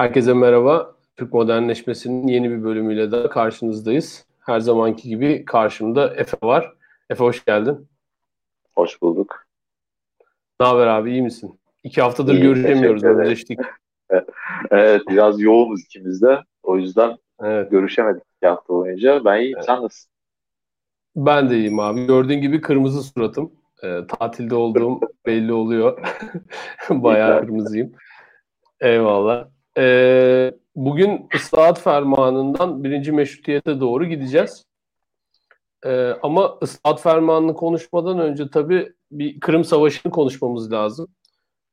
[0.00, 0.94] Herkese merhaba.
[1.16, 4.26] Türk Modernleşmesi'nin yeni bir bölümüyle de karşınızdayız.
[4.40, 6.72] Her zamanki gibi karşımda Efe var.
[7.10, 7.88] Efe hoş geldin.
[8.74, 9.46] Hoş bulduk.
[10.60, 11.60] Ne haber abi iyi misin?
[11.84, 13.04] İki haftadır İyi, görüşemiyoruz.
[13.04, 13.58] Özleştik.
[14.70, 16.38] evet biraz yoğunuz ikimiz de.
[16.62, 17.70] O yüzden evet.
[17.70, 19.24] görüşemedik iki hafta boyunca.
[19.24, 19.56] Ben iyiyim.
[19.56, 19.66] Evet.
[19.66, 20.10] Sen nasılsın?
[21.16, 22.06] Ben de iyiyim abi.
[22.06, 23.52] Gördüğün gibi kırmızı suratım.
[23.82, 26.00] E, tatilde olduğum belli oluyor.
[26.90, 27.92] Bayağı kırmızıyım.
[28.80, 29.59] Eyvallah.
[29.80, 34.64] E, bugün ıslahat fermanından birinci meşrutiyete doğru gideceğiz.
[35.84, 35.90] E,
[36.22, 41.08] ama ıslahat fermanını konuşmadan önce tabii bir Kırım Savaşı'nı konuşmamız lazım.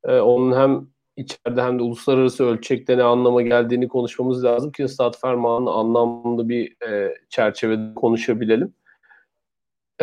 [0.04, 0.88] E, onun hem
[1.18, 6.88] içeride hem de uluslararası ölçekte ne anlama geldiğini konuşmamız lazım ki ıslahat fermanını anlamlı bir
[6.88, 8.74] e, çerçevede konuşabilelim.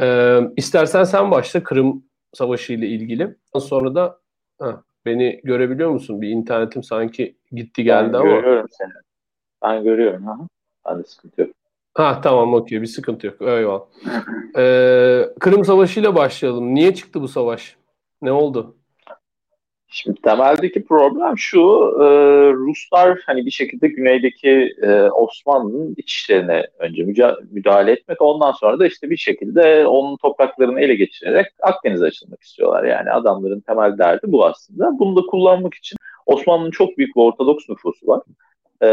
[0.01, 3.37] E, istersen sen başla Kırım Savaşı ile ilgili.
[3.61, 4.19] Sonra da
[4.63, 4.77] heh,
[5.07, 6.21] beni görebiliyor musun?
[6.23, 8.31] Bir internetim sanki gitti geldi ben ama.
[8.31, 8.93] görüyorum seni.
[9.63, 10.27] Ben görüyorum.
[10.27, 10.37] Ha.
[10.87, 11.51] Ben de sıkıntı yok.
[11.95, 13.43] Ha tamam okey bir sıkıntı yok.
[13.43, 13.85] Eyvallah.
[14.57, 16.75] ee, Kırım Savaşı ile başlayalım.
[16.75, 17.77] Niye çıktı bu savaş?
[18.23, 18.77] Ne oldu?
[19.97, 21.61] Şimdi temeldeki problem şu,
[22.01, 22.05] e,
[22.53, 27.05] Ruslar hani bir şekilde güneydeki e, Osmanlı'nın iç işlerine önce
[27.51, 32.85] müdahale etmek, ondan sonra da işte bir şekilde onun topraklarını ele geçirerek Akdeniz'e açılmak istiyorlar.
[32.85, 34.99] Yani adamların temel derdi bu aslında.
[34.99, 38.23] Bunu da kullanmak için Osmanlı'nın çok büyük bir Ortodoks nüfusu var.
[38.81, 38.89] E,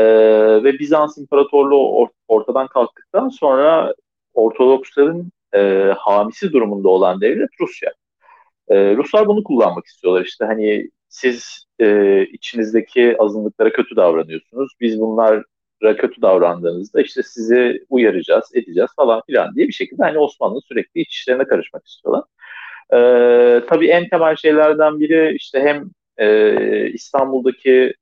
[0.64, 3.94] ve Bizans İmparatorluğu ortadan kalktıktan sonra
[4.34, 7.92] Ortodoksların e, hamisi durumunda olan devlet Rusya.
[8.72, 14.74] E, Ruslar bunu kullanmak istiyorlar işte hani siz e, içinizdeki azınlıklara kötü davranıyorsunuz.
[14.82, 15.44] Biz bunlara
[15.98, 21.14] kötü davrandığınızda işte sizi uyaracağız, edeceğiz falan filan diye bir şekilde hani Osmanlı sürekli iç
[21.14, 22.24] işlerine karışmak istiyorlar.
[22.94, 22.98] E,
[23.70, 27.94] tabii en temel şeylerden biri işte hem e, İstanbul'daki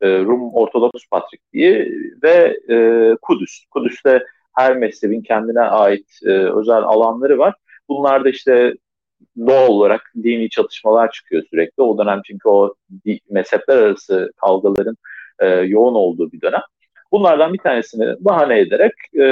[0.00, 2.76] e, Rum Ortodoks Patrikliği ve e,
[3.22, 3.64] Kudüs.
[3.70, 4.24] Kudüs'te
[4.56, 7.54] her mezhebin kendine ait e, özel alanları var.
[7.88, 8.74] Bunlar da işte
[9.46, 11.82] doğal olarak dini çatışmalar çıkıyor sürekli.
[11.82, 12.74] O dönem çünkü o
[13.30, 14.96] mezhepler arası kavgaların
[15.38, 16.62] e, yoğun olduğu bir dönem.
[17.12, 19.24] Bunlardan bir tanesini bahane ederek e,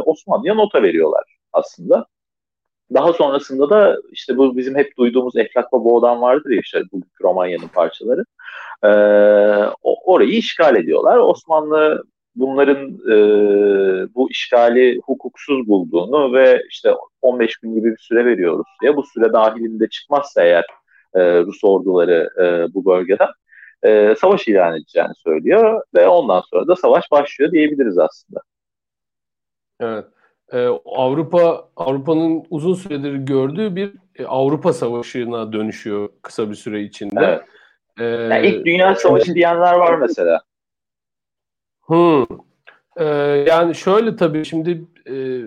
[0.00, 2.06] Osmanlı'ya nota veriyorlar aslında.
[2.94, 7.02] Daha sonrasında da işte bu bizim hep duyduğumuz Eflak ve Boğdan vardır ya işte bu
[7.22, 8.24] Romanya'nın parçaları.
[8.84, 8.88] E,
[9.82, 11.16] orayı işgal ediyorlar.
[11.16, 13.16] Osmanlı bunların e,
[14.14, 16.90] bu işgali hukuksuz bulduğunu ve işte
[17.22, 20.64] 15 gün gibi bir süre veriyoruz diye bu süre dahilinde çıkmazsa eğer
[21.14, 23.28] e, Rus orduları e, bu bölgeden
[23.82, 28.40] e, savaş ilan edeceğini söylüyor ve ondan sonra da savaş başlıyor diyebiliriz aslında.
[29.80, 30.04] Evet.
[30.52, 37.20] Ee, Avrupa Avrupa'nın uzun süredir gördüğü bir e, Avrupa Savaşı'na dönüşüyor kısa bir süre içinde.
[37.20, 37.42] Evet.
[37.98, 40.40] Ee, yani ilk Dünya Savaşı diyenler var mesela.
[41.88, 42.24] Hmm.
[42.96, 43.04] Ee,
[43.48, 45.40] yani şöyle tabii şimdi e,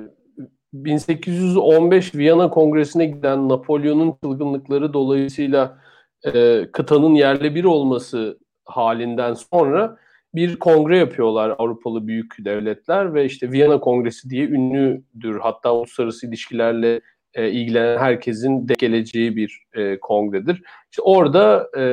[0.74, 5.78] 1815 Viyana Kongresi'ne giden Napolyon'un çılgınlıkları dolayısıyla
[6.26, 9.98] e, kıtanın yerle bir olması halinden sonra
[10.36, 15.40] bir kongre yapıyorlar Avrupalı büyük devletler ve işte Viyana Kongresi diye ünlüdür.
[15.40, 17.02] Hatta uluslararası ilişkilerle
[17.34, 20.64] e, ilgilenen herkesin de geleceği bir e, kongredir.
[20.92, 21.84] İşte orada e,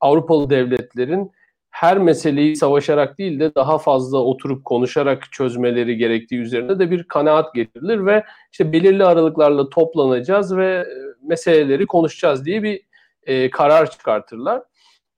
[0.00, 1.32] Avrupalı devletlerin
[1.74, 7.54] her meseleyi savaşarak değil de daha fazla oturup konuşarak çözmeleri gerektiği üzerine de bir kanaat
[7.54, 10.86] getirilir ve işte belirli aralıklarla toplanacağız ve e,
[11.22, 12.80] meseleleri konuşacağız diye bir
[13.22, 14.62] e, karar çıkartırlar.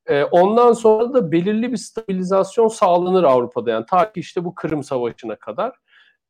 [0.07, 4.83] E, ondan sonra da belirli bir stabilizasyon sağlanır Avrupa'da yani ta ki işte bu Kırım
[4.83, 5.73] Savaşı'na kadar.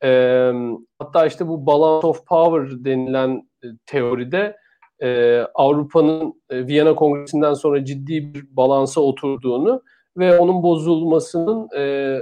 [0.05, 0.51] E,
[0.99, 4.57] hatta işte bu balance of power denilen e, teoride
[5.03, 9.83] e, Avrupa'nın e, Viyana Kongresi'nden sonra ciddi bir balansa oturduğunu
[10.17, 12.19] ve onun bozulmasının e,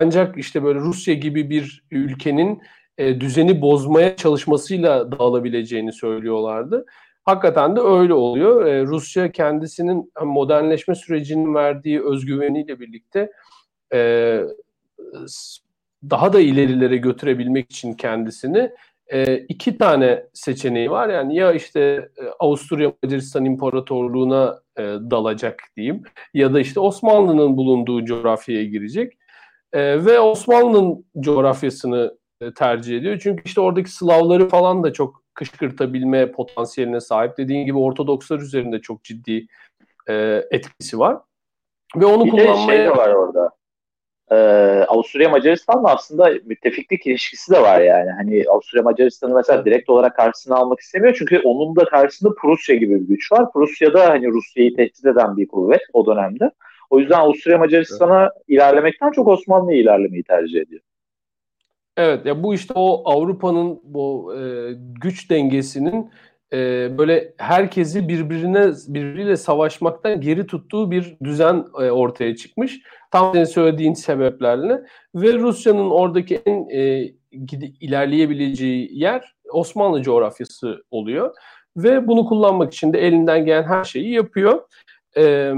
[0.00, 2.62] ancak işte böyle Rusya gibi bir ülkenin
[2.98, 6.86] e, düzeni bozmaya çalışmasıyla dağılabileceğini söylüyorlardı.
[7.24, 8.66] Hakikaten de öyle oluyor.
[8.66, 13.32] E, Rusya kendisinin modernleşme sürecinin verdiği özgüveniyle birlikte
[13.94, 14.40] e,
[16.10, 18.70] daha da ilerilere götürebilmek için kendisini
[19.12, 21.08] e, iki tane seçeneği var.
[21.08, 21.80] Yani ya işte
[22.16, 26.02] e, Avusturya Macaristan İmparatorluğu'na e, dalacak diyeyim
[26.34, 29.18] ya da işte Osmanlı'nın bulunduğu coğrafyaya girecek.
[29.72, 33.20] E, ve Osmanlı'nın coğrafyasını e, tercih ediyor.
[33.22, 37.38] Çünkü işte oradaki Slavları falan da çok kışkırtabilme potansiyeline sahip.
[37.38, 39.46] Dediğin gibi Ortodokslar üzerinde çok ciddi
[40.08, 41.16] e, etkisi var.
[41.96, 42.68] Ve onu bir kullanmaya...
[42.68, 43.41] de şey de var orada
[44.30, 44.36] e,
[44.88, 48.10] Avusturya Macaristan'la aslında müttefiklik ilişkisi de var yani.
[48.10, 53.00] Hani Avusturya Macaristan'ı mesela direkt olarak karşısına almak istemiyor çünkü onun da karşısında Prusya gibi
[53.00, 53.52] bir güç var.
[53.52, 56.50] Prusya da hani Rusya'yı tehdit eden bir kuvvet o dönemde.
[56.90, 58.32] O yüzden Avusturya Macaristan'a evet.
[58.48, 60.80] ilerlemekten çok Osmanlı'ya ilerlemeyi tercih ediyor.
[61.96, 64.40] Evet ya bu işte o Avrupa'nın bu e,
[65.02, 66.10] güç dengesinin
[66.52, 72.80] e, böyle herkesi birbirine birbiriyle savaşmaktan geri tuttuğu bir düzen e, ortaya çıkmış.
[73.10, 74.82] Tam senin söylediğin sebeplerle
[75.14, 77.12] ve Rusya'nın oradaki en e,
[77.80, 81.34] ilerleyebileceği yer Osmanlı coğrafyası oluyor
[81.76, 84.62] ve bunu kullanmak için de elinden gelen her şeyi yapıyor.
[85.16, 85.52] E,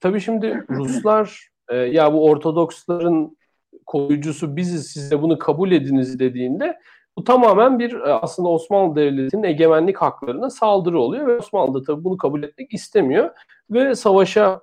[0.00, 3.38] tabii şimdi Ruslar e, ya bu Ortodoksların
[3.86, 6.78] koyucusu biziz size bunu kabul ediniz dediğinde
[7.18, 12.04] bu tamamen bir e, aslında Osmanlı Devleti'nin egemenlik haklarına saldırı oluyor ve Osmanlı da tabii
[12.04, 13.30] bunu kabul etmek istemiyor
[13.70, 14.60] ve savaşa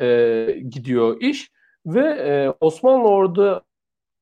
[0.00, 0.06] e,
[0.70, 1.50] gidiyor iş
[1.86, 3.62] ve e, Osmanlı orada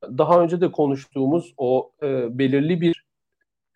[0.03, 3.07] daha önce de konuştuğumuz o e, belirli bir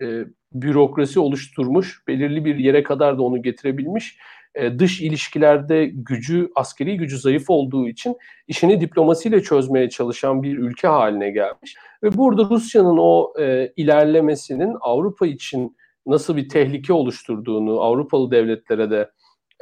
[0.02, 4.18] e, bürokrasi oluşturmuş, belirli bir yere kadar da onu getirebilmiş
[4.58, 8.16] e, dış ilişkilerde gücü, askeri gücü zayıf olduğu için
[8.48, 11.74] işini diplomasiyle çözmeye çalışan bir ülke haline gelmiş.
[12.02, 15.76] Ve burada Rusya'nın o e, ilerlemesinin Avrupa için
[16.06, 19.10] nasıl bir tehlike oluşturduğunu Avrupalı devletlere de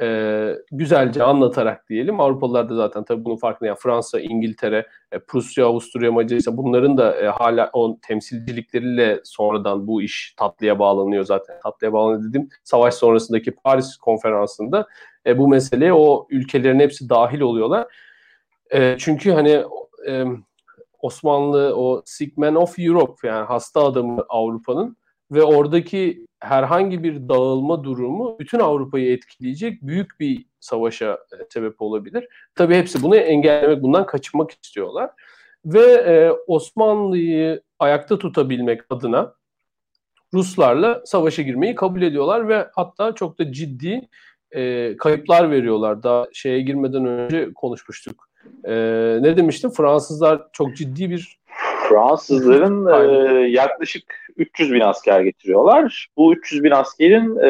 [0.01, 2.19] e, güzelce anlatarak diyelim.
[2.19, 3.67] Avrupalılar da zaten tabii bunun farkında.
[3.67, 10.01] Yani Fransa, İngiltere, e, Prusya, Avusturya, Macaristan bunların da e, hala o temsilcilikleriyle sonradan bu
[10.01, 11.55] iş tatlıya bağlanıyor zaten.
[11.63, 12.49] Tatlıya bağlanıyor dedim.
[12.63, 14.87] Savaş sonrasındaki Paris konferansında
[15.25, 17.87] e, bu meseleye o ülkelerin hepsi dahil oluyorlar.
[18.73, 19.63] E, çünkü hani
[20.07, 20.23] e,
[21.01, 24.97] Osmanlı o sick man of Europe yani hasta adamı Avrupa'nın
[25.31, 32.27] ve oradaki herhangi bir dağılma durumu bütün Avrupa'yı etkileyecek büyük bir savaşa e, sebep olabilir.
[32.55, 35.09] Tabii hepsi bunu engellemek, bundan kaçınmak istiyorlar.
[35.65, 39.33] Ve e, Osmanlı'yı ayakta tutabilmek adına
[40.33, 44.07] Ruslarla savaşa girmeyi kabul ediyorlar ve hatta çok da ciddi
[44.51, 46.03] e, kayıplar veriyorlar.
[46.03, 48.29] Daha şeye girmeden önce konuşmuştuk.
[48.63, 48.73] E,
[49.21, 49.69] ne demiştim?
[49.69, 51.39] Fransızlar çok ciddi bir
[51.89, 52.85] Fransızların
[53.45, 54.03] e, yaklaşık
[54.37, 56.07] 300 bin asker getiriyorlar.
[56.17, 57.49] Bu 300 bin askerin e,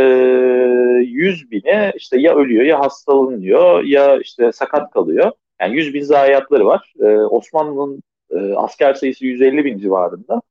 [1.03, 5.31] 100 bini işte ya ölüyor ya hastalanıyor ya işte sakat kalıyor.
[5.61, 6.93] Yani 100 bin zayiatları var.
[6.99, 10.41] E, Osmanlı'nın e, asker sayısı 150 bin civarında.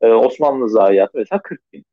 [0.00, 1.84] E, Osmanlı zayiatı mesela 40 bin.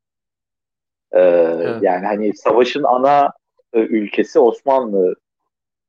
[1.12, 1.82] E, evet.
[1.82, 3.32] Yani hani savaşın ana
[3.72, 5.14] e, ülkesi Osmanlı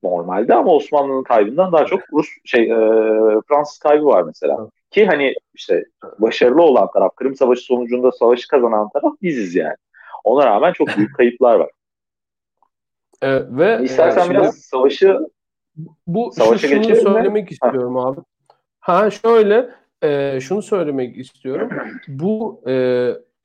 [0.03, 2.77] normalde ama Osmanlı'nın kaybından daha çok Rus şey e,
[3.47, 4.69] Fransız kaybı var mesela.
[4.91, 5.85] Ki hani işte
[6.19, 9.75] başarılı olan taraf, Kırım Savaşı sonucunda savaşı kazanan taraf biziz yani.
[10.23, 11.69] Ona rağmen çok büyük kayıplar var.
[13.21, 15.19] Evet, ve İstersen yani biraz savaşı
[16.07, 17.49] bu savaşa şunu söylemek mi?
[17.51, 18.07] istiyorum ha.
[18.07, 18.19] abi.
[18.79, 19.69] Ha şöyle
[20.01, 21.69] e, şunu söylemek istiyorum.
[22.07, 22.71] Bu e,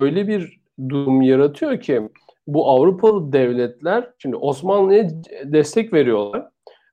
[0.01, 2.03] öyle bir durum yaratıyor ki
[2.47, 5.09] bu Avrupalı devletler şimdi Osmanlı'ya
[5.45, 6.49] destek veriyorlar.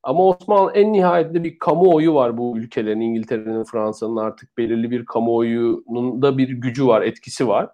[0.08, 6.22] Ama Osmanlı en nihayetinde bir kamuoyu var bu ülkelerin, İngiltere'nin, Fransa'nın artık belirli bir kamuoyunun
[6.22, 7.70] da bir gücü var, etkisi var.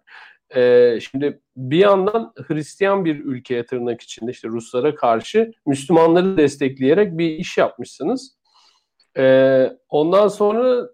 [0.56, 7.30] Ee, şimdi bir yandan Hristiyan bir ülkeye tırnak içinde işte Ruslara karşı Müslümanları destekleyerek bir
[7.30, 8.38] iş yapmışsınız.
[9.18, 10.90] Ee, ondan sonra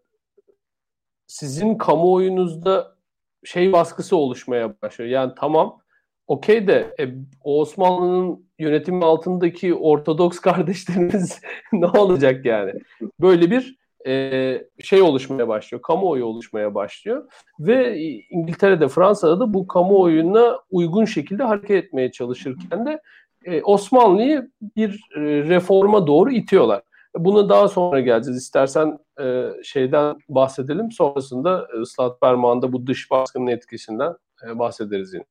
[1.28, 2.96] sizin kamuoyunuzda
[3.44, 5.12] şey baskısı oluşmaya başlıyor.
[5.12, 5.82] Yani tamam
[6.30, 7.08] okey de e,
[7.44, 11.42] o Osmanlı'nın yönetimi altındaki Ortodoks kardeşlerimiz
[11.74, 12.74] ne olacak yani?
[13.22, 18.00] Böyle bir e, şey oluşmaya başlıyor, kamuoyu oluşmaya başlıyor ve
[18.30, 23.02] İngiltere'de, Fransa'da da bu kamuoyuna uygun şekilde hareket etmeye çalışırken de
[23.46, 26.82] e, Osmanlı'yı bir e, reforma doğru itiyorlar.
[27.18, 28.38] Bunu daha sonra geleceğiz.
[28.42, 30.92] İstersen e, şeyden bahsedelim.
[30.92, 34.16] Sonrasında ıslahat parmağında bu dış baskının etkisinden
[34.48, 35.24] e, bahsederiz yine.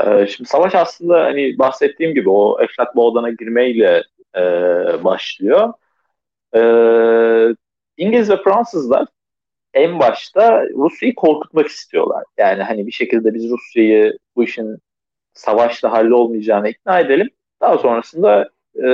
[0.00, 4.02] Ee, şimdi savaş aslında hani bahsettiğim gibi o Efrat Boğdan'a girmeyle
[4.36, 4.40] e,
[5.04, 5.72] başlıyor.
[6.56, 6.60] E,
[7.96, 9.06] İngiliz ve Fransızlar
[9.74, 12.24] en başta Rusya'yı korkutmak istiyorlar.
[12.38, 14.78] Yani hani bir şekilde biz Rusya'yı bu işin
[15.34, 17.30] savaşla hallolmayacağına ikna edelim.
[17.60, 18.84] Daha sonrasında e,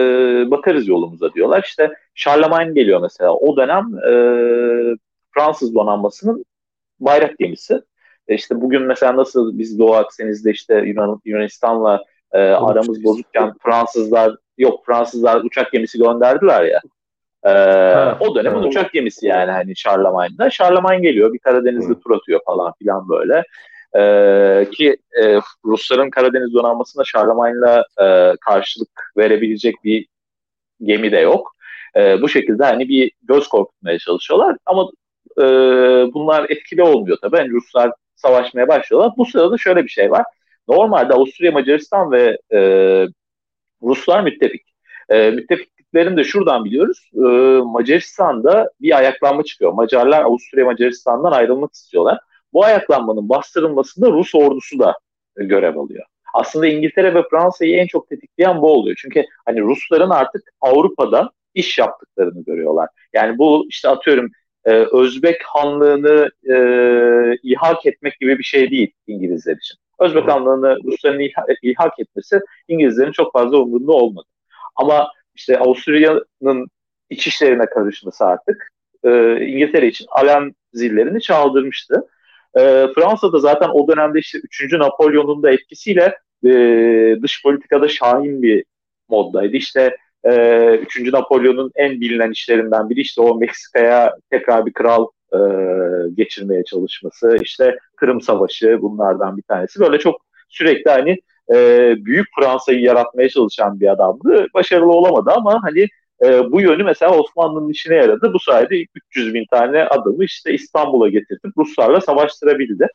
[0.50, 1.62] bakarız yolumuza diyorlar.
[1.64, 3.34] İşte Charlemagne geliyor mesela.
[3.34, 4.12] O dönem e,
[5.34, 6.44] Fransız donanmasının
[7.00, 7.82] bayrak gemisi.
[8.28, 14.36] E işte bugün mesela nasıl biz Doğu Akdeniz'de işte Yunan, Yunanistan'la e, aramız bozukken Fransızlar
[14.58, 16.80] yok Fransızlar uçak gemisi gönderdiler ya.
[17.44, 17.50] E,
[17.94, 18.66] ha, o dönemin ha.
[18.66, 20.50] uçak gemisi yani hani Charlemagne'da.
[20.50, 23.44] Charlemagne geliyor bir Karadeniz'de tur atıyor falan filan böyle.
[23.96, 30.06] E, ki e, Rusların Karadeniz donanmasında Charlemagne'la e, karşılık verebilecek bir
[30.82, 31.54] gemi de yok.
[31.96, 34.90] E, bu şekilde hani bir göz korkutmaya çalışıyorlar ama
[35.38, 35.44] e,
[36.14, 37.36] bunlar etkili olmuyor tabii.
[37.36, 39.12] Yani Ruslar savaşmaya başlıyorlar.
[39.16, 40.24] Bu sırada şöyle bir şey var.
[40.68, 42.58] Normalde Avusturya, Macaristan ve e,
[43.82, 44.62] Ruslar müttefik.
[45.08, 47.10] E, müttefiklik gittiklerini de şuradan biliyoruz.
[47.14, 47.20] E,
[47.64, 49.72] Macaristan'da bir ayaklanma çıkıyor.
[49.72, 52.18] Macarlar Avusturya Macaristan'dan ayrılmak istiyorlar.
[52.52, 54.98] Bu ayaklanmanın bastırılmasında Rus ordusu da
[55.36, 56.04] görev alıyor.
[56.34, 58.96] Aslında İngiltere ve Fransa'yı en çok tetikleyen bu oluyor.
[59.00, 62.88] Çünkü hani Rusların artık Avrupa'da iş yaptıklarını görüyorlar.
[63.12, 64.30] Yani bu işte atıyorum
[64.64, 66.56] e, Özbek Hanlığını e,
[67.42, 69.78] ihak etmek gibi bir şey değil İngilizler için.
[69.98, 71.30] Özbek Hanlığını Rusların
[71.62, 74.26] ihak etmesi İngilizlerin çok fazla umurunda olmadı.
[74.76, 76.68] Ama işte Avusturya'nın
[77.10, 78.68] iç işlerine karışması artık
[79.04, 82.06] e, İngiltere için alarm zillerini çaldırmıştı.
[82.54, 82.60] E,
[82.94, 84.72] Fransa'da zaten o dönemde işte 3.
[84.72, 86.50] Napolyon'un da etkisiyle e,
[87.22, 88.64] dış politikada şahin bir
[89.08, 89.56] moddaydı.
[89.56, 91.12] İşte e, 3.
[91.12, 95.38] Napolyon'un en bilinen işlerinden biri işte o Meksika'ya tekrar bir kral e,
[96.14, 97.38] geçirmeye çalışması.
[97.42, 99.80] İşte Kırım Savaşı bunlardan bir tanesi.
[99.80, 101.18] Böyle çok sürekli hani
[101.52, 104.46] e, büyük Fransa'yı yaratmaya çalışan bir adamdı.
[104.54, 105.86] Başarılı olamadı ama hani
[106.24, 108.32] e, bu yönü mesela Osmanlı'nın işine yaradı.
[108.32, 112.88] Bu sayede 300 bin tane adamı işte İstanbul'a getirtip Ruslarla savaştırabildi.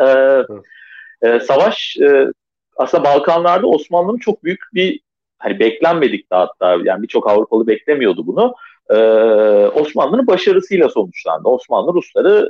[0.00, 0.06] E,
[1.22, 2.26] e, savaş e,
[2.76, 5.00] aslında Balkanlarda Osmanlı'nın çok büyük bir
[5.40, 8.54] hani beklenmedik de hatta yani birçok Avrupalı beklemiyordu bunu.
[8.90, 8.94] Ee,
[9.66, 11.48] Osmanlı'nın başarısıyla sonuçlandı.
[11.48, 12.48] Osmanlı Rusları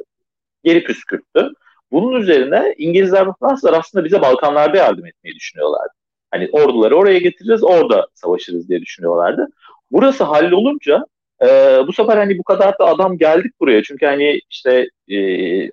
[0.65, 1.51] geri püskürttü.
[1.93, 5.93] Bunun üzerine İngilizler ve Fransızlar aslında bize Balkanlarda yardım etmeyi düşünüyorlardı.
[6.31, 9.49] Hani orduları oraya getireceğiz, orada savaşırız diye düşünüyorlardı.
[9.91, 11.05] Burası hallolunca
[11.43, 11.47] e,
[11.87, 13.83] bu sefer hani bu kadar da adam geldik buraya.
[13.83, 15.17] Çünkü hani işte e,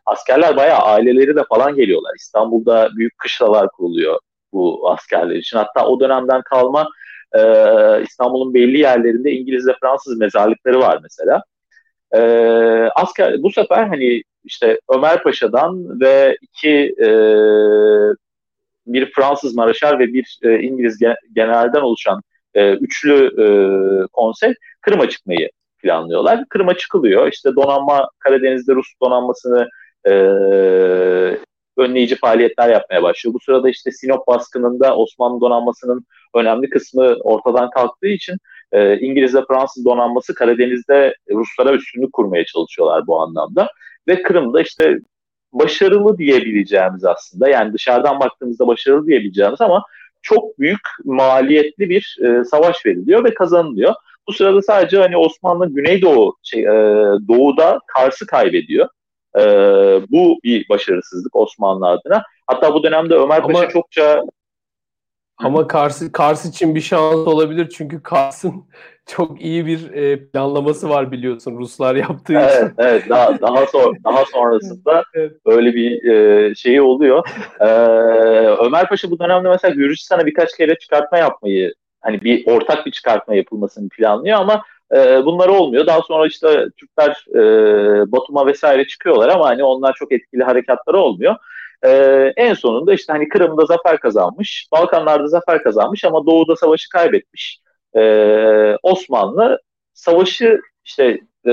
[0.05, 2.11] askerler bayağı aileleri de falan geliyorlar.
[2.17, 4.19] İstanbul'da büyük kışlalar kuruluyor
[4.53, 5.57] bu askerler için.
[5.57, 6.89] Hatta o dönemden kalma
[7.33, 7.41] e,
[8.03, 11.43] İstanbul'un belli yerlerinde İngiliz ve Fransız mezarlıkları var mesela.
[12.11, 12.19] E,
[12.95, 17.09] asker bu sefer hani işte Ömer Paşa'dan ve iki e,
[18.87, 20.99] bir Fransız Maraşar ve bir e, İngiliz
[21.35, 22.21] generalden oluşan
[22.53, 23.47] e, üçlü e,
[24.13, 25.49] konsey Kırım'a çıkmayı
[25.81, 26.45] planlıyorlar.
[26.49, 27.31] Kırım'a çıkılıyor.
[27.31, 29.67] İşte donanma Karadeniz'de Rus donanmasını
[30.05, 30.11] e,
[31.77, 33.33] önleyici faaliyetler yapmaya başlıyor.
[33.33, 36.05] Bu sırada işte Sinop baskınında Osmanlı donanmasının
[36.37, 38.37] önemli kısmı ortadan kalktığı için
[38.71, 43.67] e, İngiliz ve Fransız donanması Karadeniz'de Ruslara üstünlük kurmaya çalışıyorlar bu anlamda.
[44.07, 44.99] Ve Kırım'da işte
[45.53, 49.83] başarılı diyebileceğimiz aslında yani dışarıdan baktığımızda başarılı diyebileceğimiz ama
[50.21, 53.93] çok büyük maliyetli bir e, savaş veriliyor ve kazanılıyor.
[54.27, 56.67] Bu sırada sadece hani Osmanlı Güneydoğu şey, e,
[57.27, 58.87] doğuda Kars'ı kaybediyor.
[59.39, 59.41] E,
[60.11, 62.23] bu bir başarısızlık Osmanlı adına.
[62.47, 64.21] Hatta bu dönemde Ömer ama, Paşa çokça
[65.37, 68.53] ama Kars, Kars için bir şans olabilir çünkü Kars'ın
[69.05, 72.73] çok iyi bir e, planlaması var biliyorsun Ruslar yaptığı evet, için.
[72.77, 75.31] Evet, daha daha sonra daha sonrasında evet.
[75.45, 77.29] öyle bir e, şeyi oluyor.
[77.59, 77.65] E,
[78.65, 83.35] Ömer Paşa bu dönemde mesela Gürcistan'a birkaç kere çıkartma yapmayı hani bir ortak bir çıkartma
[83.35, 84.63] yapılmasını planlıyor ama
[84.95, 85.85] e, bunlar olmuyor.
[85.85, 87.41] Daha sonra işte Türkler e,
[88.11, 91.35] Batum'a vesaire çıkıyorlar ama hani onlar çok etkili harekatları olmuyor.
[91.85, 91.89] E,
[92.37, 97.59] en sonunda işte hani Kırım'da zafer kazanmış, Balkanlarda zafer kazanmış ama Doğu'da savaşı kaybetmiş.
[97.95, 98.01] E,
[98.83, 99.59] Osmanlı
[99.93, 101.51] savaşı işte e,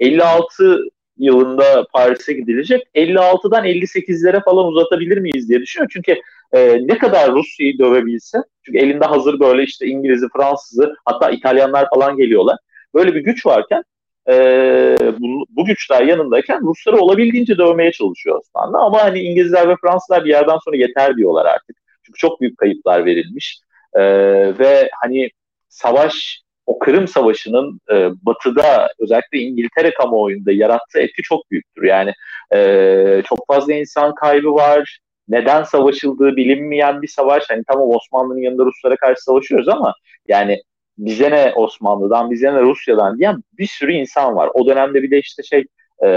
[0.00, 0.80] 56
[1.16, 2.82] yılında Paris'e gidilecek.
[2.94, 5.90] 56'dan 58'lere falan uzatabilir miyiz diye düşünüyor.
[5.92, 6.16] Çünkü
[6.52, 12.16] e, ne kadar Rusya'yı dövebilse, çünkü elinde hazır böyle işte İngiliz'i, Fransız'ı, hatta İtalyanlar falan
[12.16, 12.56] geliyorlar.
[12.94, 13.82] Böyle bir güç varken
[14.28, 14.34] e,
[15.18, 18.78] bu, bu güçler yanındayken Rusları olabildiğince dövmeye çalışıyor Osmanlı.
[18.78, 21.76] Ama hani İngilizler ve Fransızlar bir yerden sonra yeter diyorlar artık.
[22.06, 23.60] Çünkü çok büyük kayıplar verilmiş.
[23.94, 24.02] E,
[24.58, 25.30] ve hani
[25.68, 31.82] savaş o Kırım Savaşı'nın e, batıda özellikle İngiltere kamuoyunda yarattığı etki çok büyüktür.
[31.82, 32.12] Yani
[32.54, 34.98] e, çok fazla insan kaybı var.
[35.28, 37.44] Neden savaşıldığı bilinmeyen bir savaş.
[37.50, 39.94] Hani tamam Osmanlı'nın yanında Ruslara karşı savaşıyoruz ama
[40.28, 40.62] yani
[40.98, 44.50] bize ne Osmanlı'dan, bize ne Rusya'dan diyen bir sürü insan var.
[44.54, 45.64] O dönemde bir de işte şey
[46.04, 46.08] e,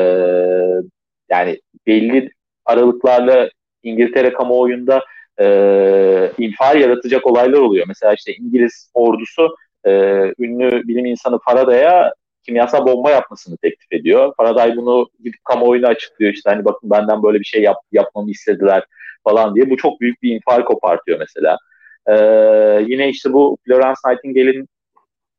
[1.30, 2.30] yani belli
[2.66, 3.50] aralıklarla
[3.84, 5.04] İngiltere kamuoyunda
[5.42, 5.46] e,
[6.38, 7.86] infial yaratacak olaylar oluyor.
[7.88, 9.92] Mesela işte İngiliz ordusu e,
[10.40, 12.14] ünlü bilim insanı Faraday'a
[12.46, 14.34] kimyasal bomba yapmasını teklif ediyor.
[14.38, 18.84] Faraday bunu gidip kamuoyuna açıklıyor işte hani bakın benden böyle bir şey yap, yapmamı istediler
[19.24, 19.70] falan diye.
[19.70, 21.58] Bu çok büyük bir infial kopartıyor mesela.
[22.08, 24.68] Ee, yine işte bu Florence Nightingale'in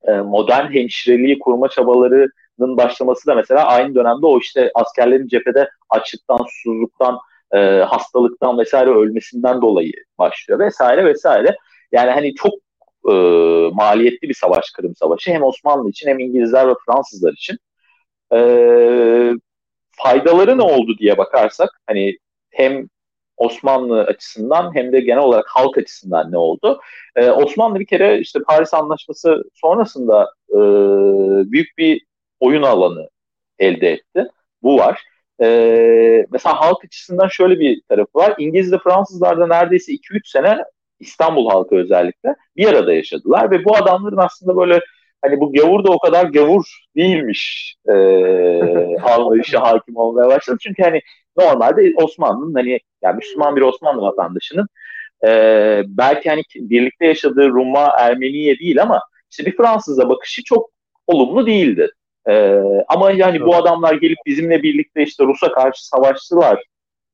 [0.04, 6.46] e, modern hemşireliği kurma çabalarının başlaması da mesela aynı dönemde o işte askerlerin cephede açlıktan,
[6.48, 7.18] susuzluktan,
[7.52, 11.56] e, hastalıktan vesaire ölmesinden dolayı başlıyor vesaire vesaire.
[11.92, 12.52] Yani hani çok
[13.08, 13.12] e,
[13.74, 17.58] maliyetli bir savaş Kırım Savaşı hem Osmanlı için hem İngilizler ve Fransızlar için.
[18.34, 18.38] E,
[20.02, 22.16] faydaları ne oldu diye bakarsak hani
[22.50, 22.88] hem
[23.36, 26.80] Osmanlı açısından hem de genel olarak halk açısından ne oldu?
[27.16, 30.56] Ee, Osmanlı bir kere işte Paris Anlaşması sonrasında e,
[31.52, 32.02] büyük bir
[32.40, 33.08] oyun alanı
[33.58, 34.28] elde etti.
[34.62, 35.02] Bu var.
[35.42, 38.34] Ee, mesela halk açısından şöyle bir tarafı var.
[38.38, 40.64] İngiliz ve Fransızlar da neredeyse 2-3 sene
[41.00, 44.80] İstanbul halkı özellikle bir arada yaşadılar ve bu adamların aslında böyle
[45.22, 46.64] hani bu gavur da o kadar gavur
[46.96, 47.92] değilmiş e,
[49.02, 50.58] anlayışı hakim olmaya başladı.
[50.62, 51.00] Çünkü hani
[51.38, 54.66] normalde Osmanlı'nın hani yani Müslüman bir Osmanlı vatandaşının
[55.26, 55.28] e,
[55.86, 59.00] belki hani birlikte yaşadığı Rum'a, Ermeniye değil ama
[59.30, 60.70] işte bir Fransız'a bakışı çok
[61.06, 61.88] olumlu değildi.
[62.28, 66.64] E, ama yani bu adamlar gelip bizimle birlikte işte Rus'a karşı savaştılar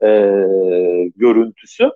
[0.02, 0.08] e,
[1.16, 1.90] görüntüsü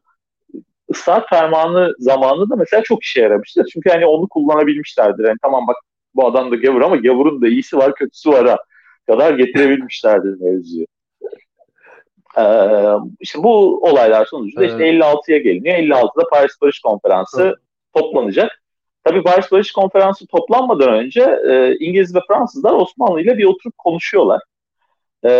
[0.90, 3.66] ıslahat fermanı zamanında da mesela çok işe yaramıştır.
[3.72, 5.24] Çünkü hani onu kullanabilmişlerdir.
[5.24, 5.76] Yani tamam bak
[6.14, 8.58] bu adam da gavur ama gavurun da iyisi var kötüsü var ha
[9.06, 10.86] kadar getirebilmişlerdir mevzuyu.
[12.38, 12.44] Ee,
[13.20, 14.72] işte bu olaylar sonucunda evet.
[14.72, 15.76] işte 56'ya geliniyor.
[15.76, 17.54] 56'da Paris Barış Konferansı evet.
[17.94, 18.62] toplanacak.
[19.04, 24.42] Tabii Paris Barış Konferansı toplanmadan önce e, İngiliz ve Fransızlar Osmanlı ile bir oturup konuşuyorlar.
[25.24, 25.30] E,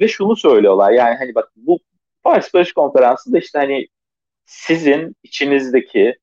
[0.00, 1.78] ve şunu söylüyorlar yani hani bak bu
[2.22, 3.86] Paris Barış Konferansı da işte hani
[4.44, 6.16] sizin içinizdeki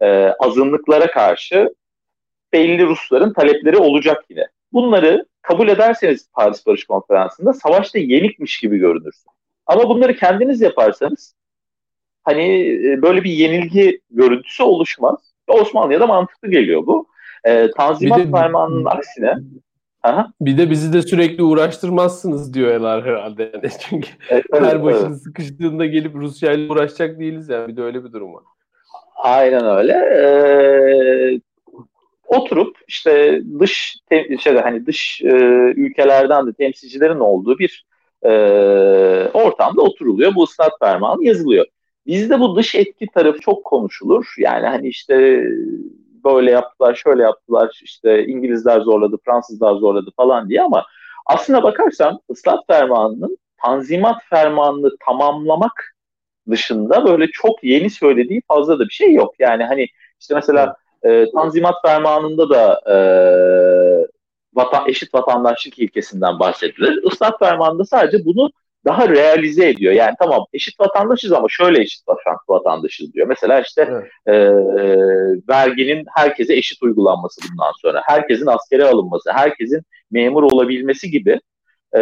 [0.00, 0.06] e,
[0.40, 1.74] azınlıklara karşı
[2.52, 4.46] belli Rusların talepleri olacak yine.
[4.72, 9.30] Bunları kabul ederseniz Paris Barış Konferansı'nda savaşta yenikmiş gibi görünürsün.
[9.66, 11.34] Ama bunları kendiniz yaparsanız
[12.24, 15.32] hani e, böyle bir yenilgi görüntüsü oluşmaz.
[15.48, 17.08] Osmanlı'ya da mantıklı geliyor bu.
[17.44, 19.34] E, Tanzimat de, Fermanı'nın aksine
[20.02, 20.32] Aha.
[20.40, 23.50] Bir de bizi de sürekli uğraştırmazsınız diyorlar herhalde.
[23.54, 23.68] Yani.
[23.88, 25.22] Çünkü evet, her başınız evet.
[25.22, 27.68] sıkıştığında gelip Rusya ile uğraşacak değiliz yani.
[27.68, 28.42] Bir de öyle bir durum var.
[29.16, 29.92] Aynen öyle.
[29.92, 31.40] Ee,
[32.28, 33.96] oturup işte dış
[34.40, 35.28] şeyde hani dış e,
[35.76, 37.86] ülkelerden de temsilcilerin olduğu bir
[38.22, 38.30] e,
[39.34, 40.34] ortamda oturuluyor.
[40.34, 41.66] Bu ıslat fermanı yazılıyor.
[42.06, 44.34] Bizde bu dış etki tarafı çok konuşulur.
[44.38, 45.44] Yani hani işte
[46.24, 50.84] böyle yaptılar, şöyle yaptılar, işte İngilizler zorladı, Fransızlar zorladı falan diye ama
[51.26, 55.94] aslına bakarsan ıslat fermanının tanzimat fermanını tamamlamak
[56.50, 59.34] dışında böyle çok yeni söylediği fazla da bir şey yok.
[59.38, 59.86] Yani hani
[60.20, 62.96] işte mesela e, Tanzimat Fermanı'nda da e,
[64.54, 67.02] vatan, eşit vatandaşlık ilkesinden bahsedilir.
[67.12, 68.50] Islah Fermanı'nda sadece bunu
[68.84, 69.92] daha realize ediyor.
[69.92, 72.02] Yani tamam eşit vatandaşız ama şöyle eşit
[72.48, 73.26] vatandaşız diyor.
[73.26, 74.06] Mesela işte evet.
[74.26, 74.34] e,
[75.48, 78.02] verginin herkese eşit uygulanması bundan sonra.
[78.04, 81.40] Herkesin askere alınması, herkesin memur olabilmesi gibi
[81.96, 82.00] e,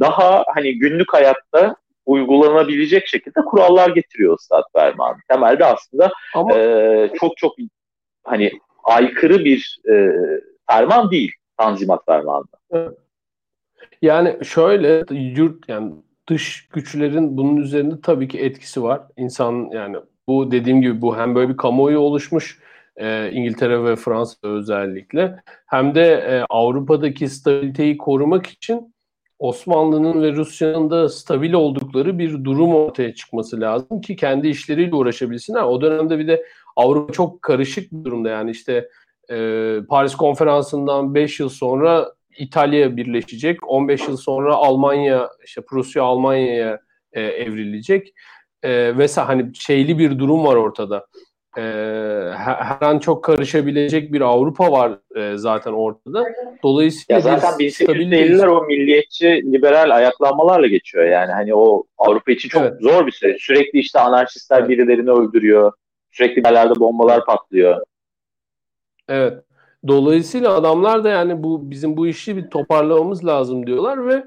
[0.00, 5.16] daha hani günlük hayatta uygulanabilecek şekilde kurallar getiriyor Üstad Ferman.
[5.28, 6.58] Temelde aslında Ama...
[6.58, 7.58] e, çok çok
[8.26, 8.50] hani
[8.84, 10.12] aykırı bir e,
[10.70, 12.94] ferman değil Tanzimat Fermanı'nda.
[14.02, 15.92] Yani şöyle yurt yani
[16.28, 19.02] dış güçlerin bunun üzerinde tabii ki etkisi var.
[19.16, 19.96] İnsan yani
[20.28, 22.58] bu dediğim gibi bu hem böyle bir kamuoyu oluşmuş
[22.96, 28.94] e, İngiltere ve Fransa özellikle hem de e, Avrupa'daki stabiliteyi korumak için
[29.38, 35.62] Osmanlı'nın ve Rusya'nın da stabil oldukları bir durum ortaya çıkması lazım ki kendi işleriyle uğraşabilsinler.
[35.62, 36.44] O dönemde bir de
[36.76, 38.88] Avrupa çok karışık bir durumda yani işte
[39.30, 39.36] e,
[39.88, 43.70] Paris Konferansı'ndan 5 yıl sonra İtalya birleşecek.
[43.70, 46.80] 15 yıl sonra Almanya, işte Prusya Almanya'ya
[47.12, 48.14] e, evrilecek.
[48.62, 51.06] E, vesaire hani şeyli bir durum var ortada.
[51.56, 51.62] E,
[52.36, 56.24] her an çok karışabilecek bir Avrupa var e, zaten ortada.
[56.62, 61.04] Dolayısıyla ya zaten 1850'ler o milliyetçi liberal ayaklanmalarla geçiyor.
[61.04, 62.80] Yani hani o Avrupa için çok evet.
[62.80, 63.42] zor bir süreç.
[63.42, 64.68] Sürekli işte anarşistler evet.
[64.68, 65.72] birilerini öldürüyor.
[66.10, 67.82] Sürekli yerlerde bombalar patlıyor.
[69.08, 69.34] Evet.
[69.88, 74.24] Dolayısıyla adamlar da yani bu bizim bu işi bir toparlamamız lazım diyorlar ve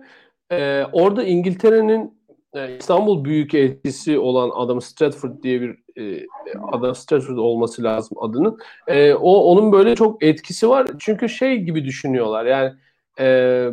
[0.51, 2.18] e, orada İngiltere'nin
[2.53, 6.25] İstanbul büyük etkisi olan adam Stratford diye bir e,
[6.71, 8.57] adam Stratford olması lazım adının.
[8.87, 10.87] E, o onun böyle çok etkisi var.
[10.99, 12.45] Çünkü şey gibi düşünüyorlar.
[12.45, 12.73] Yani
[13.19, 13.67] e,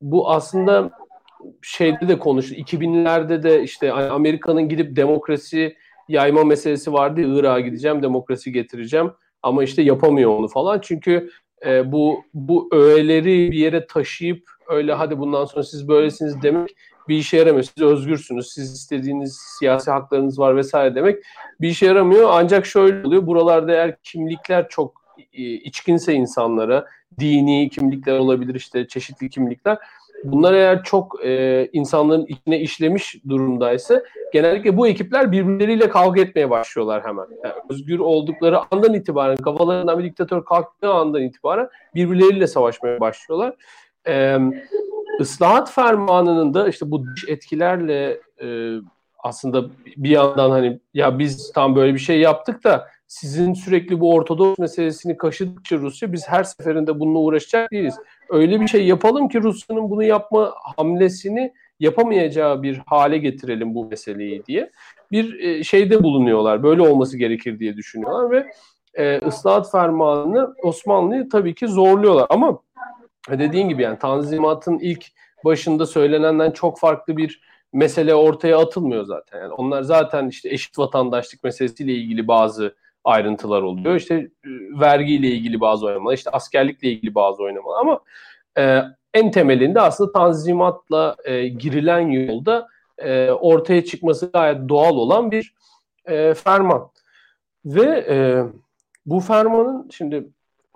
[0.00, 0.90] bu aslında
[1.62, 2.54] şeyde de konuştu.
[2.54, 5.76] 2000'lerde de işte Amerika'nın gidip demokrasi
[6.08, 7.20] yayma meselesi vardı.
[7.20, 9.12] Irak'a gideceğim, demokrasi getireceğim
[9.42, 10.80] ama işte yapamıyor onu falan.
[10.82, 11.30] Çünkü
[11.66, 16.76] e, bu bu öğeleri bir yere taşıyıp öyle hadi bundan sonra siz böylesiniz demek
[17.08, 17.64] bir işe yaramıyor.
[17.64, 18.52] Siz özgürsünüz.
[18.52, 21.16] Siz istediğiniz siyasi haklarınız var vesaire demek
[21.60, 22.28] bir işe yaramıyor.
[22.32, 23.26] Ancak şöyle oluyor.
[23.26, 26.86] Buralarda eğer kimlikler çok e, içkinse insanlara
[27.20, 29.78] dini kimlikler olabilir işte çeşitli kimlikler
[30.24, 37.04] Bunlar eğer çok e, insanların içine işlemiş durumdaysa genellikle bu ekipler birbirleriyle kavga etmeye başlıyorlar
[37.04, 37.26] hemen.
[37.44, 43.54] Yani özgür oldukları andan itibaren kafalarından bir diktatör kalktığı andan itibaren birbirleriyle savaşmaya başlıyorlar.
[44.08, 44.38] E,
[45.20, 48.76] ıslahat fermanının da işte bu dış etkilerle e,
[49.18, 49.64] aslında
[49.96, 54.58] bir yandan hani ya biz tam böyle bir şey yaptık da sizin sürekli bu Ortodoks
[54.58, 57.94] meselesini kaşıdıkça Rusya biz her seferinde bununla uğraşacak değiliz.
[58.30, 64.46] Öyle bir şey yapalım ki Rusya'nın bunu yapma hamlesini yapamayacağı bir hale getirelim bu meseleyi
[64.46, 64.70] diye
[65.12, 66.62] bir e, şeyde bulunuyorlar.
[66.62, 68.46] Böyle olması gerekir diye düşünüyorlar ve
[68.94, 72.26] e, ıslahat fermanını Osmanlı'yı tabii ki zorluyorlar.
[72.30, 72.58] Ama
[73.30, 75.06] dediğin gibi yani Tanzimat'ın ilk
[75.44, 77.40] başında söylenenden çok farklı bir
[77.72, 79.40] mesele ortaya atılmıyor zaten.
[79.40, 83.94] Yani onlar zaten işte eşit vatandaşlık meselesiyle ilgili bazı ayrıntılar oluyor.
[83.94, 88.00] İşte e, vergiyle ilgili bazı oynamalar, işte askerlikle ilgili bazı oynamalar ama
[88.58, 88.82] e,
[89.14, 95.54] en temelinde aslında tanzimatla e, girilen yolda e, ortaya çıkması gayet doğal olan bir
[96.04, 96.90] e, ferman.
[97.64, 98.44] Ve e,
[99.06, 100.28] bu fermanın şimdi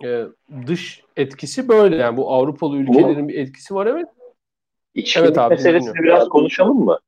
[0.04, 0.24] e,
[0.66, 4.06] dış etkisi böyle yani bu Avrupalı ülkelerin bir etkisi var evet.
[4.94, 6.04] İçkilik evet abi, meselesini bilmiyorum.
[6.04, 6.98] biraz konuşalım mı?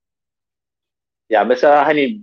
[1.31, 2.20] Ya mesela hani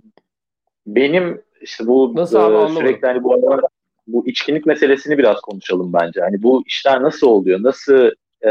[0.86, 3.68] benim işte bu nasıl abi, e, sürekli hani bu arada
[4.06, 6.20] bu içkinlik meselesini biraz konuşalım bence.
[6.20, 7.62] Hani bu işler nasıl oluyor?
[7.62, 8.10] Nasıl
[8.46, 8.50] e,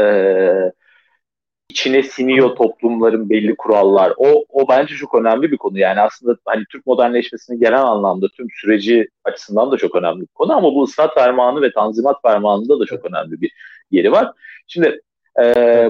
[1.70, 4.12] içine siniyor toplumların belli kurallar.
[4.16, 5.78] O, o bence çok önemli bir konu.
[5.78, 10.52] Yani aslında hani Türk modernleşmesini genel anlamda tüm süreci açısından da çok önemli bir konu
[10.52, 13.52] ama bu ıslat fermanı ve tanzimat fermanında da çok önemli bir
[13.90, 14.32] yeri var.
[14.66, 15.00] Şimdi
[15.42, 15.44] e,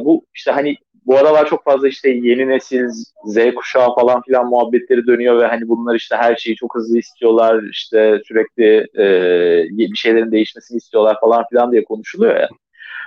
[0.05, 2.89] bu işte hani bu aralar çok fazla işte yeni nesil
[3.25, 7.63] Z kuşağı falan filan muhabbetleri dönüyor ve hani bunlar işte her şeyi çok hızlı istiyorlar
[7.71, 9.07] işte sürekli e,
[9.79, 12.49] bir şeylerin değişmesini istiyorlar falan filan diye konuşuluyor ya.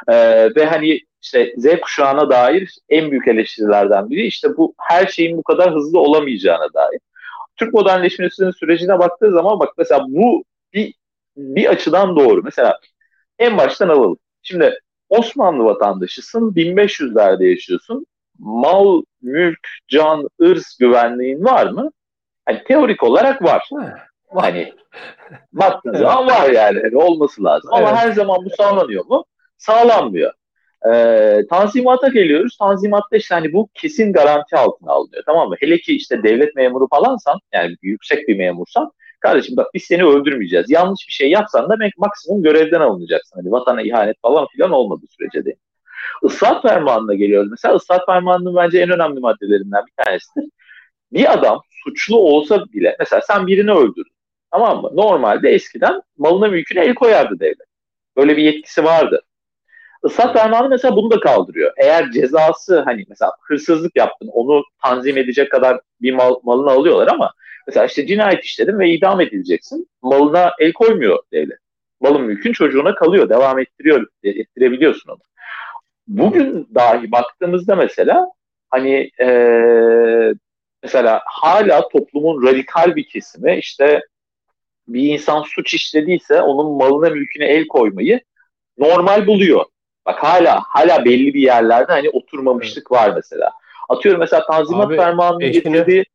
[0.07, 0.15] E,
[0.55, 5.43] ve hani işte Z kuşağına dair en büyük eleştirilerden biri işte bu her şeyin bu
[5.43, 6.99] kadar hızlı olamayacağına dair.
[7.57, 10.93] Türk modernleşmesinin sürecine baktığı zaman bak mesela bu bir,
[11.37, 12.41] bir açıdan doğru.
[12.43, 12.79] Mesela
[13.39, 14.17] en baştan alalım.
[14.41, 18.05] Şimdi Osmanlı vatandaşısın, 1500'lerde yaşıyorsun.
[18.39, 21.91] Mal, mülk, can, ırz güvenliğin var mı?
[22.45, 23.69] Hani teorik olarak var.
[24.35, 24.73] Hani
[25.53, 26.07] baktığınız evet.
[26.07, 26.79] zaman var yani.
[26.83, 27.73] yani olması lazım.
[27.73, 27.99] Ama evet.
[27.99, 29.25] her zaman bu sağlanıyor mu?
[29.65, 30.33] Sağlanmıyor.
[30.93, 32.57] Ee, tanzimata geliyoruz.
[32.57, 35.23] Tanzimatta işte hani bu kesin garanti altına alınıyor.
[35.25, 35.55] Tamam mı?
[35.59, 40.69] Hele ki işte devlet memuru falansan yani yüksek bir memursan kardeşim bak biz seni öldürmeyeceğiz.
[40.69, 43.35] Yanlış bir şey yapsan da maksimum görevden alınacaksın.
[43.39, 45.55] Hani vatana ihanet falan filan olmadığı sürece de.
[46.23, 47.51] Islah fermanına geliyoruz.
[47.51, 50.49] Mesela ıslah fermanının bence en önemli maddelerinden bir tanesidir.
[51.13, 54.13] Bir adam suçlu olsa bile mesela sen birini öldürdün.
[54.51, 54.89] Tamam mı?
[54.93, 57.67] Normalde eskiden malına mülküne el koyardı devlet.
[58.17, 59.21] Böyle bir yetkisi vardı.
[60.05, 61.73] Islah fermanı mesela bunu da kaldırıyor.
[61.77, 67.33] Eğer cezası hani mesela hırsızlık yaptın onu tanzim edecek kadar bir mal, malını alıyorlar ama
[67.67, 69.87] mesela işte cinayet işledin ve idam edileceksin.
[70.01, 71.57] Malına el koymuyor devlet.
[72.01, 73.29] Malın mülkün çocuğuna kalıyor.
[73.29, 75.19] Devam ettiriyor, ettirebiliyorsun onu.
[76.07, 78.27] Bugün dahi baktığımızda mesela
[78.69, 80.33] hani ee,
[80.83, 84.01] mesela hala toplumun radikal bir kesimi işte
[84.87, 88.21] bir insan suç işlediyse onun malına mülküne el koymayı
[88.77, 89.65] normal buluyor.
[90.05, 93.51] Bak hala hala belli bir yerlerde hani oturmamışlık var mesela.
[93.89, 96.05] Atıyorum mesela Tanzimat Abi, Fermanı'nın eşine, getirdiği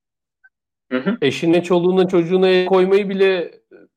[0.92, 1.18] Hı-hı.
[1.22, 3.50] eşine, çoluğuna, çocuğuna el koymayı bile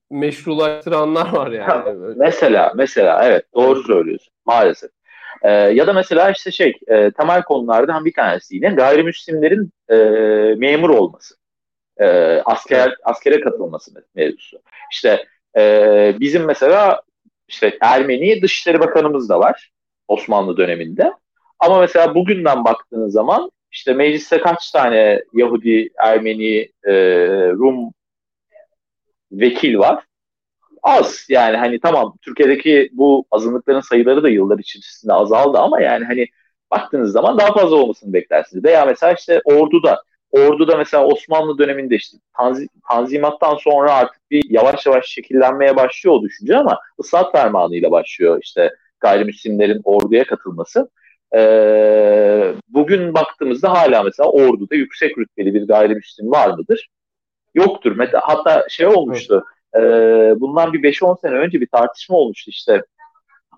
[0.10, 1.72] meşrulaştıranlar var yani.
[1.72, 4.90] Ha, mesela, mesela evet doğru söylüyorsun maalesef.
[5.42, 9.96] Ee, ya da mesela işte şey e, temel konulardan bir tanesi yine gayrimüslimlerin e,
[10.58, 11.36] memur olması.
[11.98, 12.06] E,
[12.46, 14.62] asker askere katılması mevzusu.
[14.92, 15.26] İşte
[15.58, 17.02] e, bizim mesela
[17.48, 19.72] işte Ermeni Dışişleri Bakanımız da var.
[20.08, 21.14] Osmanlı döneminde.
[21.60, 26.94] Ama mesela bugünden baktığınız zaman işte mecliste kaç tane Yahudi, Ermeni, e,
[27.52, 27.94] Rum
[29.32, 30.04] vekil var?
[30.84, 36.28] Az yani hani tamam Türkiye'deki bu azınlıkların sayıları da yıllar içerisinde azaldı ama yani hani
[36.72, 38.64] baktığınız zaman daha fazla olmasını beklersiniz.
[38.64, 44.86] Veya mesela işte orduda Ordu'da mesela Osmanlı döneminde işte tanzi, Tanzimat'tan sonra artık bir yavaş
[44.86, 50.90] yavaş şekillenmeye başlıyor o düşünce ama ıslahat fermanıyla başlıyor işte gayrimüslimlerin orduya katılması.
[51.36, 56.90] Ee, bugün baktığımızda hala mesela orduda yüksek rütbeli bir gayrimüslim var mıdır?
[57.56, 57.98] Yoktur.
[58.14, 59.46] Hatta şey olmuştu.
[59.76, 59.80] E,
[60.40, 62.84] bundan bir 5-10 sene önce bir tartışma olmuştu işte.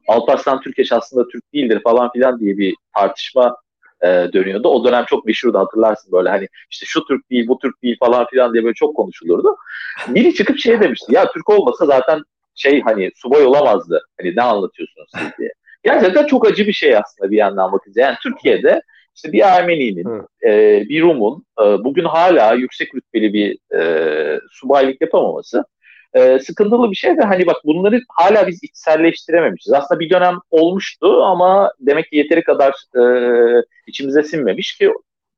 [0.08, 3.58] Alparslan Türkeş aslında Türk değildir falan filan diye bir tartışma
[4.02, 4.68] e, dönüyordu.
[4.68, 8.26] O dönem çok meşhurdu hatırlarsın böyle hani işte şu Türk değil bu Türk değil falan
[8.26, 9.58] filan diye böyle çok konuşulurdu.
[10.08, 12.22] Biri çıkıp şey demişti ya Türk olmasa zaten
[12.56, 14.06] şey hani subay olamazdı.
[14.22, 15.54] Hani ne anlatıyorsunuz siz diye.
[15.84, 18.02] Gerçekten çok acı bir şey aslında bir yandan bakınca.
[18.02, 18.82] Yani Türkiye'de
[19.16, 25.64] işte bir Ermeni'nin, e, bir Rum'un e, bugün hala yüksek rütbeli bir e, subaylık yapamaması
[26.14, 29.74] e, sıkıntılı bir şey ve hani bak bunları hala biz içselleştirememişiz.
[29.74, 33.04] Aslında bir dönem olmuştu ama demek ki yeteri kadar e,
[33.88, 34.92] içimize sinmemiş ki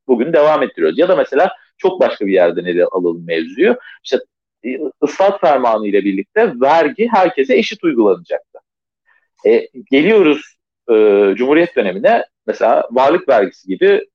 [0.08, 1.00] bugün devam ettiriyoruz.
[1.00, 3.76] Ya da mesela çok başka bir yerden ele alalım mevzuyu.
[4.04, 4.18] İşte
[5.04, 8.60] ıslat fermanı ile birlikte vergi herkese eşit uygulanacaktı.
[9.46, 10.56] E, geliyoruz
[10.90, 10.94] e,
[11.36, 14.06] Cumhuriyet dönemine mesela varlık vergisi gibi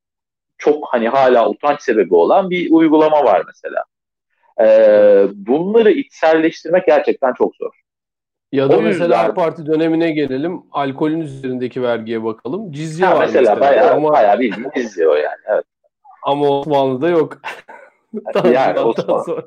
[0.58, 3.84] çok hani hala utanç sebebi olan bir uygulama var mesela.
[4.60, 4.66] E,
[5.34, 7.80] bunları içselleştirmek gerçekten çok zor.
[8.52, 9.28] Ya da o mesela yüzden...
[9.28, 10.62] AK Parti dönemine gelelim.
[10.72, 12.72] Alkolün üzerindeki vergiye bakalım.
[12.72, 13.54] Cizye ha, var mesela.
[13.54, 14.12] Mesela bayağı, ama...
[14.12, 15.40] bayağı bildiğin cizye o yani.
[15.46, 15.64] Evet.
[16.22, 17.40] Ama Osmanlı'da yok.
[18.44, 19.44] yani Osmanlı.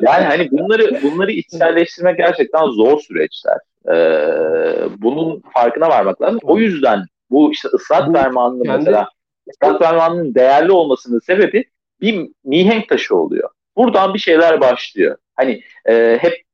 [0.00, 3.58] yani hani bunları bunları içselleştirmek gerçekten zor süreçler.
[3.88, 6.40] Ee, bunun farkına varmak lazım.
[6.42, 8.78] O yüzden bu işte ıslat fermanının kendi...
[8.78, 9.08] mesela
[9.50, 11.64] ıslat fermanının değerli olmasının sebebi
[12.00, 13.50] bir mihenk taşı oluyor.
[13.76, 15.16] Buradan bir şeyler başlıyor.
[15.36, 16.44] Hani e, hep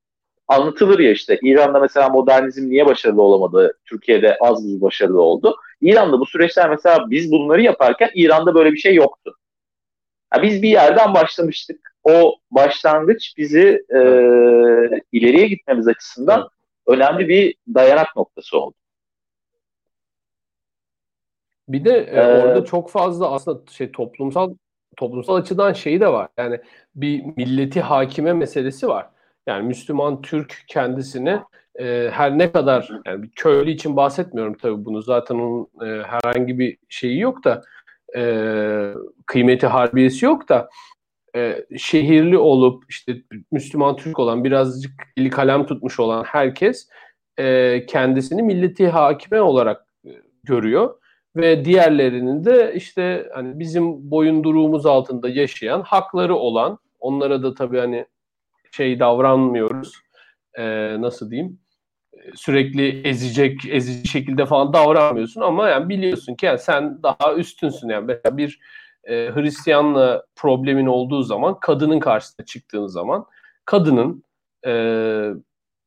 [0.49, 5.57] anlatılır ya işte İran'da mesela modernizm niye başarılı olamadı, Türkiye'de az buz başarılı oldu.
[5.81, 9.37] İran'da bu süreçler mesela biz bunları yaparken İran'da böyle bir şey yoktu.
[10.35, 11.95] Ya biz bir yerden başlamıştık.
[12.05, 13.99] O başlangıç bizi e,
[15.12, 16.49] ileriye gitmemiz açısından
[16.87, 18.75] önemli bir dayanak noktası oldu.
[21.69, 24.55] Bir de e, ee, orada çok fazla aslında şey toplumsal
[24.97, 26.29] toplumsal açıdan şeyi de var.
[26.38, 26.61] Yani
[26.95, 29.07] bir milleti hakime meselesi var.
[29.47, 31.40] Yani Müslüman Türk kendisini
[31.81, 36.59] e, her ne kadar yani bir köylü için bahsetmiyorum tabii bunu zaten onun e, herhangi
[36.59, 37.62] bir şeyi yok da
[38.16, 38.94] e,
[39.27, 40.68] kıymeti harbiyesi yok da
[41.37, 46.88] e, şehirli olup işte Müslüman Türk olan birazcık ili kalem tutmuş olan herkes
[47.38, 50.11] e, kendisini milleti hakime olarak e,
[50.44, 50.94] görüyor.
[51.37, 58.07] Ve diğerlerinin de işte hani bizim boyunduruğumuz altında yaşayan hakları olan onlara da tabii hani
[58.70, 59.94] şey davranmıyoruz
[60.55, 60.64] e,
[61.01, 61.59] nasıl diyeyim
[62.35, 68.04] sürekli ezecek ezici şekilde falan davranmıyorsun ama yani biliyorsun ki yani sen daha üstünsün yani
[68.06, 68.61] mesela bir
[69.04, 73.26] e, Hristiyanla problemin olduğu zaman kadının karşısına çıktığın zaman
[73.64, 74.24] kadının
[74.66, 74.72] e,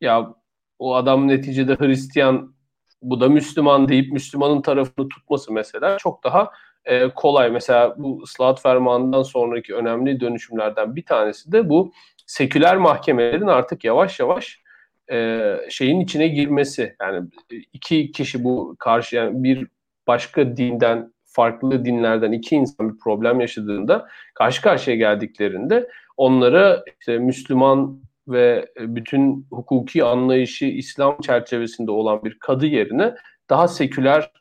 [0.02, 0.34] ya
[0.80, 2.54] o adam neticede Hristiyan
[3.02, 6.52] bu da Müslüman deyip Müslümanın tarafını tutması mesela çok daha
[6.86, 7.52] e, kolay.
[7.52, 11.94] Mesela bu ıslahat fermanından sonraki önemli dönüşümlerden bir tanesi de bu
[12.26, 14.63] seküler mahkemelerin artık yavaş yavaş
[15.12, 16.96] e, şeyin içine girmesi.
[17.02, 17.30] Yani
[17.74, 19.68] iki kişi bu karşı yani bir
[20.08, 28.02] başka dinden farklı dinlerden iki insan bir problem yaşadığında karşı karşıya geldiklerinde onlara işte Müslüman
[28.28, 33.16] ve bütün hukuki anlayışı İslam çerçevesinde olan bir kadı yerine
[33.50, 34.32] daha seküler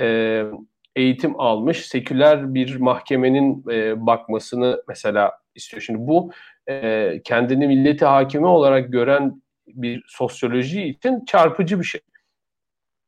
[0.00, 0.44] e,
[0.96, 5.82] eğitim almış, seküler bir mahkemenin e, bakmasını mesela istiyor.
[5.82, 6.30] Şimdi bu
[6.68, 9.42] e, kendini milleti hakimi olarak gören
[9.74, 12.00] bir sosyoloji için çarpıcı bir şey.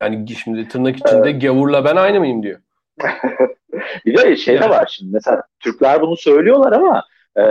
[0.03, 2.61] Yani şimdi tırnak içinde gavurla ben aynı mıyım diyor.
[4.07, 4.65] bir de şey yani.
[4.65, 7.05] de var şimdi mesela Türkler bunu söylüyorlar ama
[7.37, 7.43] e,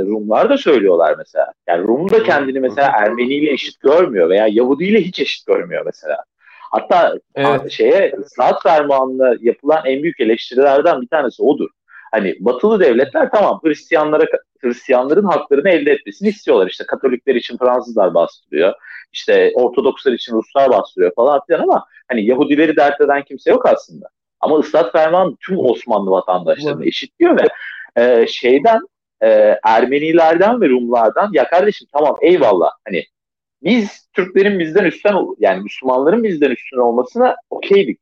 [0.00, 1.52] Rumlar da söylüyorlar mesela.
[1.68, 5.82] Yani Rum da kendini mesela Ermeni ile eşit görmüyor veya Yahudi ile hiç eşit görmüyor
[5.86, 6.24] mesela.
[6.70, 7.70] Hatta evet.
[7.70, 11.70] şeye saat fermanına yapılan en büyük eleştirilerden bir tanesi odur.
[12.10, 14.24] Hani batılı devletler tamam Hristiyanlara
[14.60, 16.66] Hristiyanların haklarını elde etmesini istiyorlar.
[16.66, 18.74] İşte Katolikler için Fransızlar bastırıyor.
[19.12, 24.06] İşte Ortodokslar için Ruslar bastırıyor falan filan ama hani Yahudileri dert eden kimse yok aslında.
[24.40, 27.46] Ama ıslat ferman tüm Osmanlı vatandaşlarını eşitliyor ve
[28.02, 28.80] e, şeyden
[29.20, 33.04] e, Ermenilerden ve Rumlardan ya kardeşim tamam eyvallah hani
[33.62, 38.00] biz Türklerin bizden üstten yani Müslümanların bizden üstün olmasına okeydik.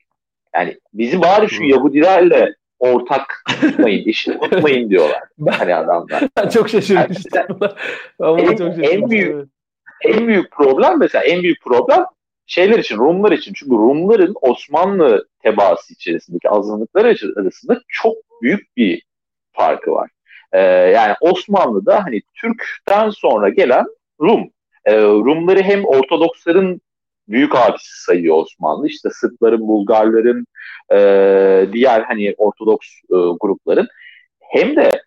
[0.54, 5.22] Yani bizi bari şu Yahudilerle ortak tutmayın, işi tutmayın diyorlar.
[5.50, 6.22] hani adamlar.
[6.52, 7.58] Çok şaşırmıştım.
[8.20, 9.48] Yani, en, çok en büyük
[10.04, 12.04] en büyük problem mesela en büyük problem
[12.46, 13.52] şeyler için, Rumlar için.
[13.52, 17.04] Çünkü Rumların Osmanlı tebaası içerisindeki azınlıklar
[17.36, 19.02] arasında çok büyük bir
[19.52, 20.10] farkı var.
[20.52, 23.86] Ee, yani Osmanlı'da hani Türk'ten sonra gelen
[24.20, 24.50] Rum.
[24.84, 26.80] Ee, Rumları hem Ortodoksların
[27.28, 28.86] büyük abisi sayıyor Osmanlı.
[28.86, 30.46] İşte Sırpların, Bulgarların,
[30.92, 30.98] e,
[31.72, 33.88] diğer hani Ortodoks e, grupların.
[34.40, 35.02] Hem de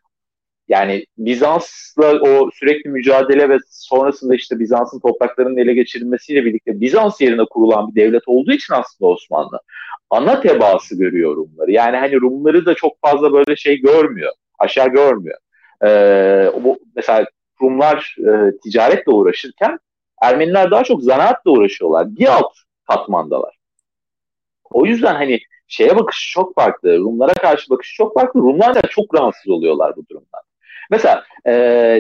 [0.67, 7.45] yani Bizans'la o sürekli mücadele ve sonrasında işte Bizans'ın topraklarının ele geçirilmesiyle birlikte Bizans yerine
[7.49, 9.59] kurulan bir devlet olduğu için aslında Osmanlı
[10.09, 11.71] ana tebaası görüyor Rumları.
[11.71, 15.37] Yani hani Rumları da çok fazla böyle şey görmüyor, aşağı görmüyor.
[15.83, 17.25] Ee, bu, mesela
[17.61, 19.79] Rumlar e, ticaretle uğraşırken
[20.21, 22.15] Ermeniler daha çok zanaatla uğraşıyorlar.
[22.15, 22.53] Bir alt
[22.87, 23.55] katmandalar.
[24.71, 26.97] O yüzden hani şeye bakış çok farklı.
[26.97, 28.39] Rumlara karşı bakış çok farklı.
[28.39, 30.41] Rumlar da çok rahatsız oluyorlar bu durumdan.
[30.91, 31.53] Mesela e,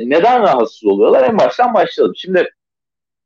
[0.05, 1.29] neden rahatsız oluyorlar?
[1.29, 2.15] En baştan başlayalım.
[2.15, 2.49] Şimdi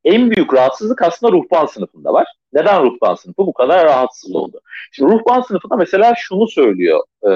[0.04, 2.26] en büyük rahatsızlık aslında ruhban sınıfında var.
[2.52, 4.60] Neden ruhban sınıfı bu kadar rahatsız oldu?
[4.92, 7.32] Şimdi ruhban sınıfında mesela şunu söylüyor e,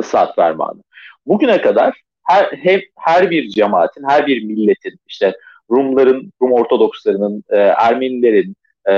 [0.00, 0.82] ıslahat fermanı.
[1.26, 5.36] Bugüne kadar her, hep, her bir cemaatin, her bir milletin, işte
[5.70, 8.56] Rumların, Rum Ortodokslarının, e, Ermenilerin,
[8.88, 8.94] e,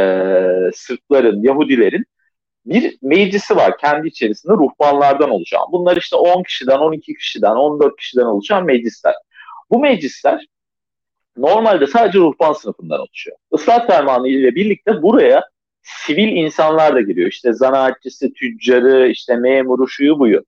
[0.74, 2.04] Sırpların, Yahudilerin
[2.66, 5.60] bir meclisi var kendi içerisinde ruhbanlardan oluşan.
[5.72, 9.14] Bunlar işte 10 kişiden, 12 kişiden, 14 kişiden oluşan meclisler.
[9.70, 10.46] Bu meclisler
[11.36, 13.36] normalde sadece ruhban sınıfından oluşuyor.
[13.54, 15.44] Islah fermanı ile birlikte buraya
[15.82, 17.28] sivil insanlar da giriyor.
[17.28, 20.44] İşte zanaatçısı, tüccarı, işte memuru, şuyu buyu.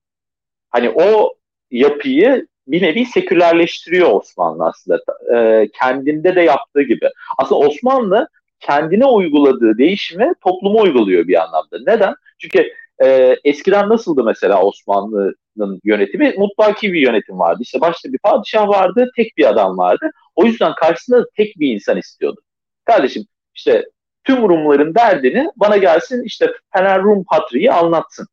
[0.71, 1.35] Hani o
[1.71, 5.01] yapıyı bir nevi sekülerleştiriyor Osmanlı aslında.
[5.37, 7.11] E, kendinde de yaptığı gibi.
[7.39, 8.29] Aslında Osmanlı
[8.61, 11.79] kendine uyguladığı değişimi topluma uyguluyor bir anlamda.
[11.87, 12.15] Neden?
[12.39, 12.73] Çünkü
[13.05, 16.35] e, eskiden nasıldı mesela Osmanlı'nın yönetimi?
[16.39, 17.59] Mutlaki bir yönetim vardı.
[17.63, 20.11] İşte başta bir padişah vardı, tek bir adam vardı.
[20.35, 22.41] O yüzden karşısında tek bir insan istiyordu.
[22.85, 23.85] Kardeşim işte
[24.25, 28.27] tüm Rumların derdini bana gelsin işte Fener Rum Patriği anlatsın.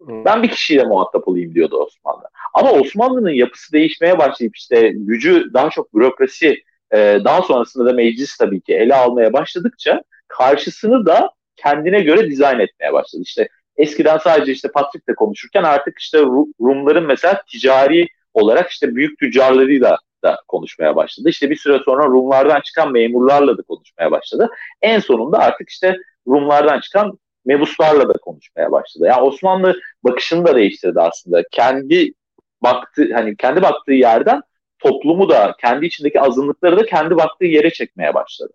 [0.00, 2.24] Ben bir kişiyle muhatap olayım diyordu Osmanlı.
[2.54, 8.36] Ama Osmanlı'nın yapısı değişmeye başlayıp işte gücü daha çok bürokrasi e, daha sonrasında da meclis
[8.36, 13.22] tabii ki ele almaya başladıkça karşısını da kendine göre dizayn etmeye başladı.
[13.26, 16.18] İşte eskiden sadece işte Patrick'le konuşurken artık işte
[16.60, 21.28] Rumların mesela ticari olarak işte büyük tüccarlarıyla da konuşmaya başladı.
[21.28, 24.50] İşte bir süre sonra Rumlardan çıkan memurlarla da konuşmaya başladı.
[24.82, 29.06] En sonunda artık işte Rumlardan çıkan mebuslarla da konuşmaya başladı.
[29.06, 31.42] Yani Osmanlı bakışını da değiştirdi aslında.
[31.50, 32.12] Kendi
[32.62, 34.42] baktı hani kendi baktığı yerden
[34.78, 38.52] toplumu da kendi içindeki azınlıkları da kendi baktığı yere çekmeye başladı.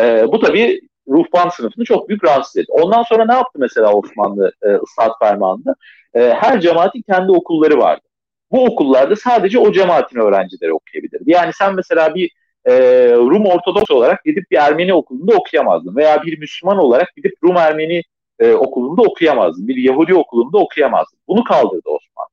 [0.00, 2.72] E, bu tabii ruhban sınıfını çok büyük rahatsız etti.
[2.72, 5.74] Ondan sonra ne yaptı mesela Osmanlı e, ıslahat fermanında?
[6.14, 8.02] E, her cemaatin kendi okulları vardı.
[8.50, 11.30] Bu okullarda sadece o cemaatin öğrencileri okuyabilirdi.
[11.30, 12.30] Yani sen mesela bir
[12.64, 12.72] e,
[13.12, 15.96] Rum Ortodoks olarak gidip bir Ermeni okulunda okuyamazdın.
[15.96, 18.02] Veya bir Müslüman olarak gidip Rum Ermeni
[18.42, 19.68] e, okulunda okuyamazdın.
[19.68, 21.18] Bir Yahudi okulunda okuyamazdın.
[21.28, 22.32] Bunu kaldırdı Osmanlı.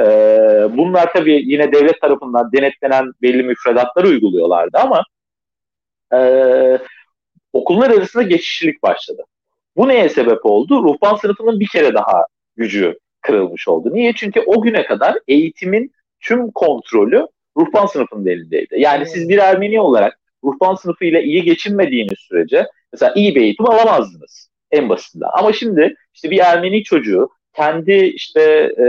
[0.00, 0.06] E,
[0.76, 5.04] bunlar tabii yine devlet tarafından denetlenen belli müfredatları uyguluyorlardı ama
[6.14, 6.18] e,
[7.52, 9.22] okullar arasında geçişlilik başladı.
[9.76, 10.82] Bu neye sebep oldu?
[10.82, 12.24] Ruhban sınıfının bir kere daha
[12.56, 13.90] gücü kırılmış oldu.
[13.92, 14.12] Niye?
[14.16, 17.26] Çünkü o güne kadar eğitimin tüm kontrolü
[17.56, 18.74] ruhban sınıfının elindeydi.
[18.78, 19.12] Yani evet.
[19.12, 24.88] siz bir Ermeni olarak ruhban sınıfıyla iyi geçinmediğiniz sürece mesela iyi bir eğitim alamazdınız en
[24.88, 25.28] basitinden.
[25.32, 28.42] Ama şimdi işte bir Ermeni çocuğu kendi işte
[28.78, 28.86] e,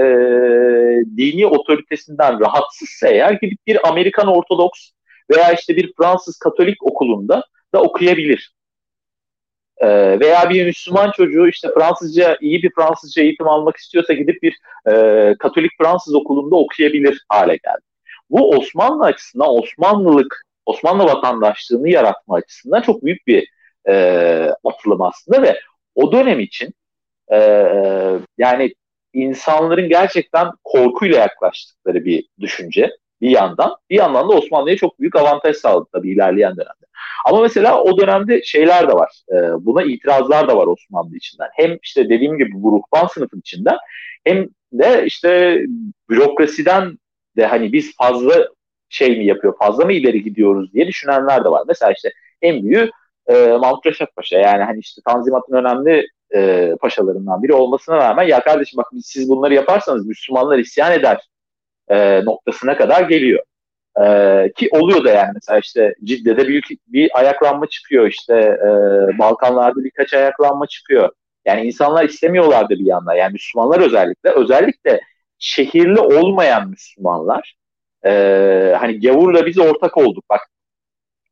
[1.18, 4.92] dini otoritesinden rahatsızsa eğer gidip bir Amerikan Ortodoks
[5.32, 7.44] veya işte bir Fransız Katolik okulunda
[7.74, 8.56] da okuyabilir.
[9.78, 9.88] E,
[10.20, 14.58] veya bir Müslüman çocuğu işte Fransızca iyi bir Fransızca eğitim almak istiyorsa gidip bir
[14.92, 17.82] e, Katolik Fransız okulunda okuyabilir hale geldi.
[18.30, 23.48] Bu Osmanlı açısından Osmanlılık, Osmanlı vatandaşlığını yaratma açısından çok büyük bir
[23.88, 23.94] e,
[24.64, 25.60] atılım aslında ve
[25.96, 26.74] o dönem için
[27.32, 27.38] e,
[28.38, 28.74] yani
[29.14, 33.76] insanların gerçekten korkuyla yaklaştıkları bir düşünce bir yandan.
[33.90, 36.86] Bir yandan da Osmanlı'ya çok büyük avantaj sağladı tabii ilerleyen dönemde.
[37.26, 39.22] Ama mesela o dönemde şeyler de var.
[39.32, 41.48] E, buna itirazlar da var Osmanlı içinden.
[41.54, 43.78] Hem işte dediğim gibi bu ruhban sınıfın içinden
[44.24, 45.62] hem de işte
[46.10, 46.98] bürokrasiden
[47.38, 48.48] de hani biz fazla
[48.90, 51.64] şey mi yapıyor, fazla mı ileri gidiyoruz diye düşünenler de var.
[51.68, 52.92] Mesela işte en büyüğü
[53.28, 54.38] e, Mahmut Reşat Paşa.
[54.38, 59.54] Yani hani işte Tanzimat'ın önemli e, paşalarından biri olmasına rağmen ya kardeşim bak siz bunları
[59.54, 61.30] yaparsanız Müslümanlar isyan eder
[61.88, 63.44] e, noktasına kadar geliyor.
[64.04, 68.70] E, ki oluyor da yani mesela işte Cidde'de büyük bir ayaklanma çıkıyor işte e,
[69.20, 71.10] Balkanlarda birkaç ayaklanma çıkıyor.
[71.46, 75.02] Yani insanlar istemiyorlardı bir yandan yani Müslümanlar özellikle özellikle
[75.40, 77.56] şehirli olmayan Müslümanlar
[78.06, 78.12] e,
[78.80, 80.42] hani gavurla biz ortak olduk bak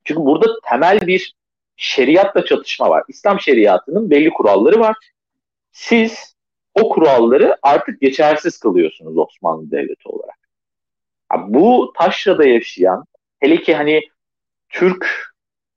[0.03, 1.33] çünkü burada temel bir
[1.75, 3.03] şeriatla çatışma var.
[3.07, 4.95] İslam şeriatının belli kuralları var.
[5.71, 6.35] Siz
[6.75, 10.37] o kuralları artık geçersiz kılıyorsunuz Osmanlı Devleti olarak.
[11.47, 13.05] Bu taşrada yaşayan,
[13.39, 14.01] hele ki hani
[14.69, 15.33] Türk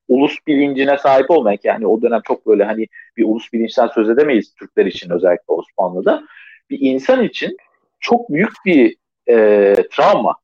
[0.09, 4.11] ulus bilincine sahip olmayan ki yani o dönem çok böyle hani bir ulus bilinçten söz
[4.11, 6.25] edemeyiz Türkler için özellikle Osmanlı'da.
[6.71, 7.57] Bir insan için
[8.01, 8.97] çok büyük bir
[9.29, 10.37] e, travma.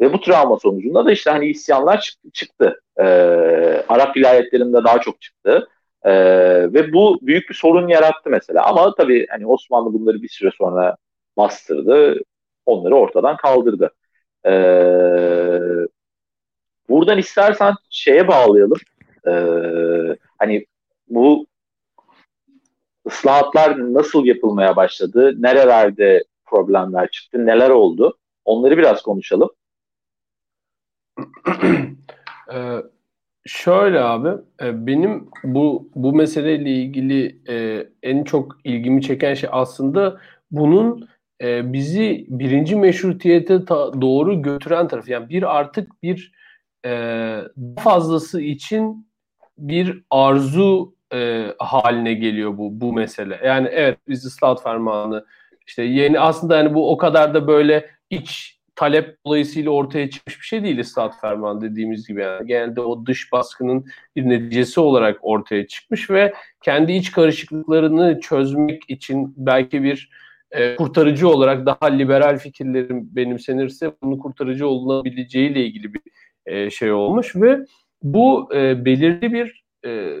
[0.00, 2.80] Ve bu travma sonucunda da işte hani isyanlar çıktı.
[2.98, 3.04] Ee,
[3.88, 5.68] Arap vilayetlerinde daha çok çıktı.
[6.04, 6.12] Ee,
[6.72, 8.66] ve bu büyük bir sorun yarattı mesela.
[8.66, 10.96] Ama tabii hani Osmanlı bunları bir süre sonra
[11.36, 12.20] bastırdı.
[12.66, 13.90] Onları ortadan kaldırdı.
[14.46, 14.50] Ee,
[16.88, 18.78] buradan istersen şeye bağlayalım.
[19.26, 19.32] Ee,
[20.38, 20.66] hani
[21.08, 21.46] bu
[23.06, 25.34] ıslahatlar nasıl yapılmaya başladı?
[25.42, 27.46] Nerelerde problemler çıktı?
[27.46, 28.18] Neler oldu?
[28.44, 29.50] Onları biraz konuşalım.
[32.52, 32.76] Ee,
[33.46, 34.28] şöyle abi,
[34.62, 41.08] e, benim bu bu meseleyle ilgili e, en çok ilgimi çeken şey aslında bunun
[41.42, 45.10] e, bizi birinci meşrutiyete ta, doğru götüren tarafı.
[45.10, 46.32] Yani bir artık bir
[46.86, 47.38] e,
[47.78, 49.10] fazlası için
[49.58, 53.40] bir arzu e, haline geliyor bu bu mesele.
[53.44, 55.24] Yani evet biz ıslahat fermanı
[55.66, 60.44] işte yeni aslında yani bu o kadar da böyle iç talep dolayısıyla ortaya çıkmış bir
[60.44, 62.20] şey değil ıslahat fermanı dediğimiz gibi.
[62.20, 68.82] Yani genelde o dış baskının bir neticesi olarak ortaya çıkmış ve kendi iç karışıklıklarını çözmek
[68.88, 70.10] için belki bir
[70.50, 76.00] e, kurtarıcı olarak daha liberal fikirlerin benimsenirse bunu kurtarıcı olunabileceğiyle ilgili bir
[76.46, 77.58] e, şey olmuş ve
[78.02, 80.16] bu e, belirli bir e,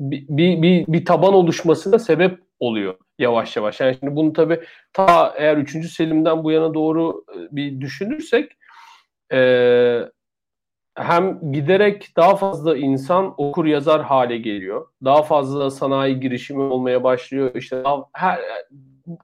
[0.00, 3.80] bir, bir, bir taban oluşmasına sebep oluyor yavaş yavaş.
[3.80, 4.60] Yani şimdi bunu tabii
[4.92, 5.90] ta eğer 3.
[5.92, 8.52] Selim'den bu yana doğru e, bir düşünürsek
[9.32, 9.40] e,
[10.94, 14.86] hem giderek daha fazla insan okur yazar hale geliyor.
[15.04, 17.50] Daha fazla sanayi girişimi olmaya başlıyor.
[17.54, 18.40] İşte daha, her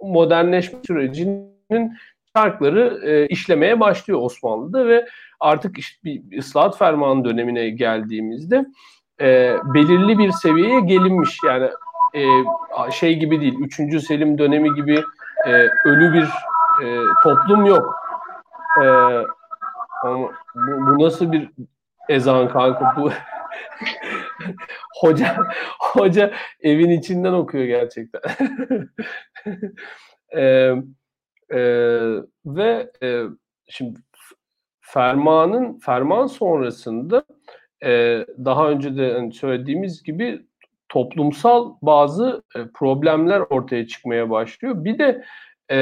[0.01, 1.97] modernleşme sürecinin
[2.37, 5.07] çarkları e, işlemeye başlıyor Osmanlı'da ve
[5.41, 8.67] artık işte bir ıslahat fermanı dönemine geldiğimizde
[9.21, 11.39] e, belirli bir seviyeye gelinmiş.
[11.47, 11.71] Yani
[12.15, 12.21] e,
[12.93, 14.05] şey gibi değil, 3.
[14.07, 15.03] Selim dönemi gibi
[15.47, 15.51] e,
[15.85, 16.29] ölü bir
[16.85, 17.95] e, toplum yok.
[18.83, 18.87] E,
[20.03, 21.51] ama bu, bu nasıl bir
[22.09, 23.11] ezan kanka bu
[25.01, 25.37] hoca
[25.81, 28.21] hoca evin içinden okuyor gerçekten.
[30.37, 30.75] e,
[31.51, 31.61] e,
[32.47, 33.23] ve e,
[33.69, 34.01] şimdi
[34.81, 37.25] fermanın ferman sonrasında
[37.85, 37.91] e,
[38.45, 40.47] daha önce de hani söylediğimiz gibi
[40.95, 44.85] toplumsal bazı e, problemler ortaya çıkmaya başlıyor.
[44.85, 45.25] Bir de
[45.71, 45.79] e,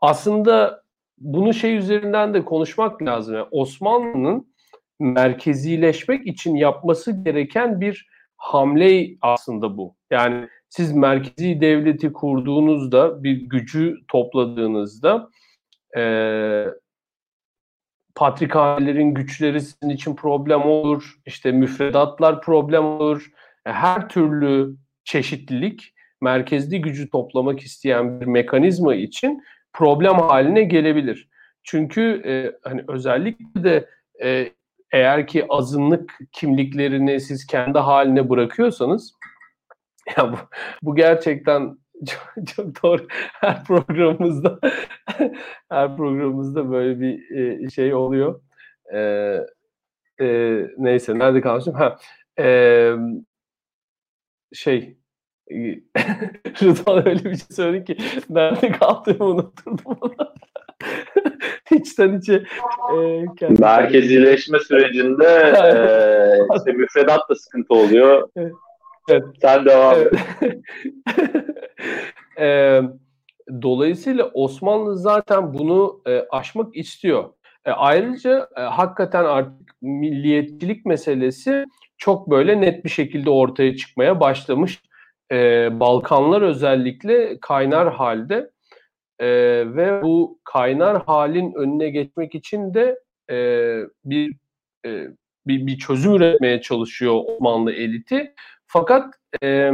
[0.00, 0.82] aslında
[1.18, 3.34] bunu şey üzerinden de konuşmak lazım.
[3.34, 4.54] Yani Osmanlı'nın
[5.00, 9.94] merkezileşmek için yapması gereken bir hamle aslında bu.
[10.10, 15.28] Yani siz merkezi devleti kurduğunuzda, bir gücü topladığınızda
[15.96, 16.02] e,
[18.14, 23.32] patrikhanelerin güçleri sizin için problem olur, işte müfredatlar problem olur,
[23.72, 29.42] her türlü çeşitlilik merkezli gücü toplamak isteyen bir mekanizma için
[29.72, 31.28] problem haline gelebilir.
[31.62, 33.88] Çünkü e, hani özellikle de
[34.22, 34.50] e,
[34.92, 39.12] eğer ki azınlık kimliklerini siz kendi haline bırakıyorsanız
[40.16, 40.36] ya bu,
[40.82, 43.06] bu gerçekten çok, çok doğru.
[43.32, 44.58] Her programımızda
[45.70, 48.40] her programımızda böyle bir e, şey oluyor.
[48.94, 48.98] E,
[50.20, 50.26] e,
[50.78, 51.74] neyse nerede kalmışım?
[51.74, 51.96] Ha,
[52.38, 52.92] e,
[54.52, 54.98] şey
[56.62, 59.76] Rıdvan öyle bir şey söyledi ki nerede kaldığımı unuttum.
[61.70, 65.24] İçten içe e, merkezileşme sürecinde
[65.64, 68.28] e, işte müfredat da sıkıntı oluyor.
[68.36, 68.52] Evet.
[69.08, 69.24] Evet.
[69.40, 70.12] Sen devam et.
[72.38, 72.80] e,
[73.62, 77.24] dolayısıyla Osmanlı zaten bunu e, aşmak istiyor.
[77.64, 81.64] E, ayrıca e, hakikaten artık milliyetçilik meselesi
[81.98, 84.82] çok böyle net bir şekilde ortaya çıkmaya başlamış.
[85.32, 88.50] E, Balkanlar özellikle kaynar halde
[89.18, 89.26] e,
[89.76, 92.98] ve bu kaynar halin önüne geçmek için de
[93.30, 93.36] e,
[94.04, 94.36] bir,
[94.86, 95.06] e,
[95.46, 98.34] bir bir çözüm üretmeye çalışıyor Osmanlı eliti.
[98.66, 99.72] Fakat e,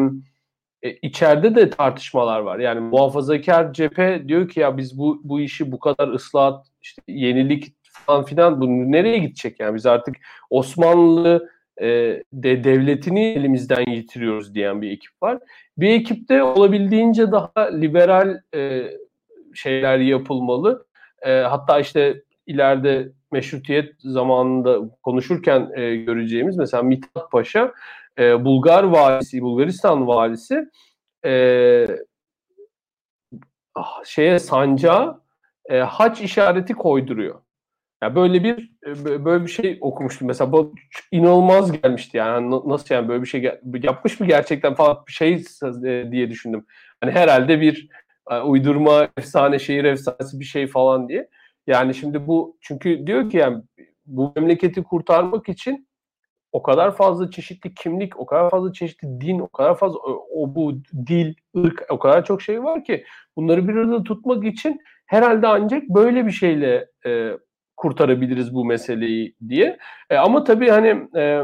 [1.02, 2.58] içeride de tartışmalar var.
[2.58, 7.74] Yani muhafazakar cephe diyor ki ya biz bu bu işi bu kadar ıslahat, işte yenilik
[7.82, 10.16] falan filan bu nereye gidecek yani biz artık
[10.50, 11.86] Osmanlı e,
[12.32, 15.38] de devletini elimizden yitiriyoruz diyen bir ekip var.
[15.78, 18.90] Bir ekipte olabildiğince daha liberal e,
[19.54, 20.86] şeyler yapılmalı.
[21.22, 27.72] E, hatta işte ileride meşrutiyet zamanında konuşurken e, göreceğimiz mesela Mithat Paşa
[28.18, 30.70] e, Bulgar valisi, Bulgaristan valisi
[31.24, 31.32] e,
[34.04, 35.20] şeye sancağa
[35.70, 37.43] e, haç işareti koyduruyor.
[38.04, 40.74] Yani böyle bir e, böyle bir şey okumuştum mesela bu
[41.12, 43.52] inanılmaz gelmişti yani nasıl yani böyle bir şey
[43.82, 45.44] yapmış mı gerçekten falan bir şey
[45.84, 46.66] e, diye düşündüm.
[47.00, 47.88] Hani herhalde bir
[48.30, 51.28] e, uydurma efsane şehir efsanesi bir şey falan diye.
[51.66, 53.62] Yani şimdi bu çünkü diyor ki yani
[54.06, 55.88] bu memleketi kurtarmak için
[56.52, 59.98] o kadar fazla çeşitli kimlik, o kadar fazla çeşitli din, o kadar fazla
[60.34, 60.74] o bu
[61.06, 63.04] dil, ırk, o kadar çok şey var ki
[63.36, 67.32] bunları bir arada tutmak için herhalde ancak böyle bir şeyle e,
[67.76, 69.78] kurtarabiliriz bu meseleyi diye.
[70.10, 71.42] E, ama tabii hani e,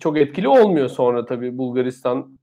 [0.00, 2.38] çok etkili olmuyor sonra tabii Bulgaristan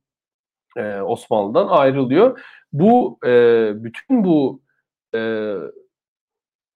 [0.77, 2.39] e, Osmanlı'dan ayrılıyor.
[2.73, 4.61] Bu e, bütün bu
[5.15, 5.53] e,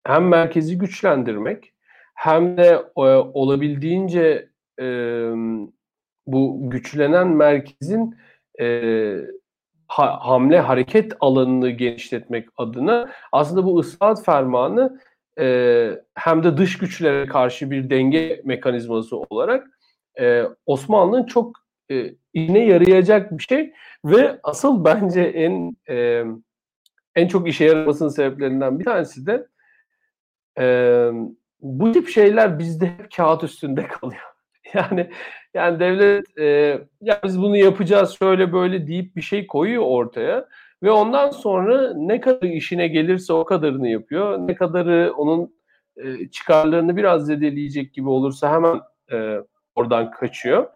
[0.04, 1.74] hem merkezi güçlendirmek
[2.16, 3.02] hem de e,
[3.34, 4.50] olabildiğince
[4.82, 4.86] e,
[6.28, 8.16] bu güçlenen merkezin
[8.62, 9.18] e,
[9.88, 15.00] ha, hamle hareket alanını genişletmek adına aslında bu ıslahat fermanı
[15.40, 19.68] e, hem de dış güçlere karşı bir denge mekanizması olarak
[20.20, 21.58] e, Osmanlı'nın çok
[21.92, 23.74] e, işine yarayacak bir şey
[24.06, 26.24] ve asıl bence en e,
[27.16, 29.48] en çok işe yaramasının sebeplerinden bir tanesi de
[30.60, 30.66] e,
[31.62, 34.22] bu tip şeyler bizde hep kağıt üstünde kalıyor.
[34.74, 35.10] Yani
[35.54, 36.46] yani devlet e,
[37.02, 40.48] ya biz bunu yapacağız şöyle böyle deyip bir şey koyuyor ortaya
[40.84, 44.38] ve ondan sonra ne kadar işine gelirse o kadarını yapıyor.
[44.48, 45.56] Ne kadarı onun
[45.98, 49.38] e, çıkarlarını biraz zedeleyecek gibi olursa hemen e,
[49.76, 50.68] oradan kaçıyor.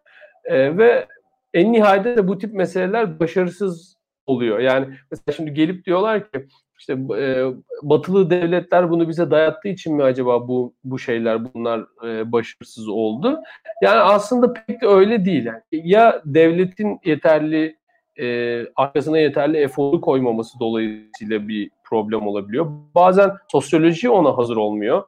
[0.45, 1.07] E, ve
[1.53, 4.59] en nihayetinde de bu tip meseleler başarısız oluyor.
[4.59, 6.47] Yani mesela şimdi gelip diyorlar ki
[6.79, 7.45] işte e,
[7.81, 13.39] batılı devletler bunu bize dayattığı için mi acaba bu bu şeyler bunlar e, başarısız oldu?
[13.81, 15.45] Yani aslında pek de öyle değil.
[15.45, 17.77] Yani ya devletin yeterli
[18.19, 22.67] e, arkasına yeterli eforu koymaması dolayısıyla bir problem olabiliyor.
[22.95, 25.03] Bazen sosyoloji ona hazır olmuyor.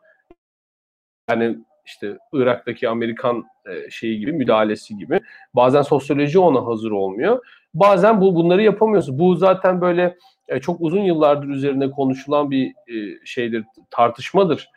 [1.29, 5.19] Yani işte Irak'taki Amerikan e, şeyi gibi müdahalesi gibi.
[5.53, 7.45] Bazen sosyoloji ona hazır olmuyor.
[7.73, 9.19] Bazen bu bunları yapamıyorsun.
[9.19, 14.69] Bu zaten böyle e, çok uzun yıllardır üzerine konuşulan bir e, şeydir, tartışmadır.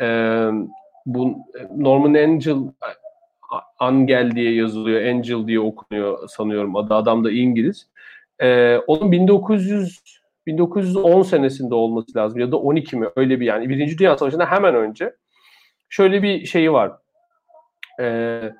[0.00, 0.06] E,
[1.06, 1.28] bu
[1.60, 2.56] e, Norman Angel
[3.78, 6.76] Angel diye yazılıyor, Angel diye okunuyor sanıyorum.
[6.76, 7.88] Adı adam da İngiliz.
[8.38, 13.98] E, onun 1900 1910 senesinde olması lazım ya da 12 mi öyle bir yani Birinci
[13.98, 15.14] Dünya Savaşı'nda hemen önce
[15.88, 16.92] şöyle bir şeyi var.
[18.00, 18.52] Ee,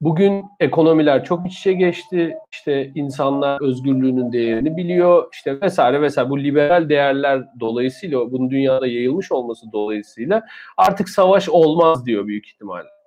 [0.00, 2.34] bugün ekonomiler çok iç içe geçti.
[2.52, 5.28] İşte insanlar özgürlüğünün değerini biliyor.
[5.32, 6.30] İşte vesaire vesaire.
[6.30, 10.42] Bu liberal değerler dolayısıyla bunun dünyada yayılmış olması dolayısıyla
[10.76, 12.99] artık savaş olmaz diyor büyük ihtimalle.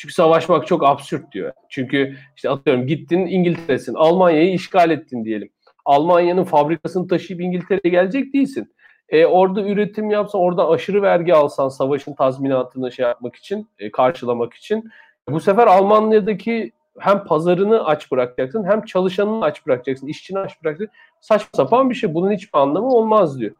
[0.00, 1.52] Çünkü savaşmak çok absürt diyor.
[1.68, 5.50] Çünkü işte atıyorum gittin İngiltere'sin, Almanya'yı işgal ettin diyelim.
[5.84, 8.74] Almanya'nın fabrikasını taşıyıp İngiltere'ye gelecek değilsin.
[9.08, 14.54] E, orada üretim yapsan, orada aşırı vergi alsan savaşın tazminatını şey yapmak için, e, karşılamak
[14.54, 14.90] için
[15.28, 20.96] bu sefer Almanya'daki hem pazarını aç bırakacaksın hem çalışanını aç bırakacaksın, işçini aç bırakacaksın.
[21.20, 22.14] Saçma sapan bir şey.
[22.14, 23.54] Bunun hiçbir anlamı olmaz diyor.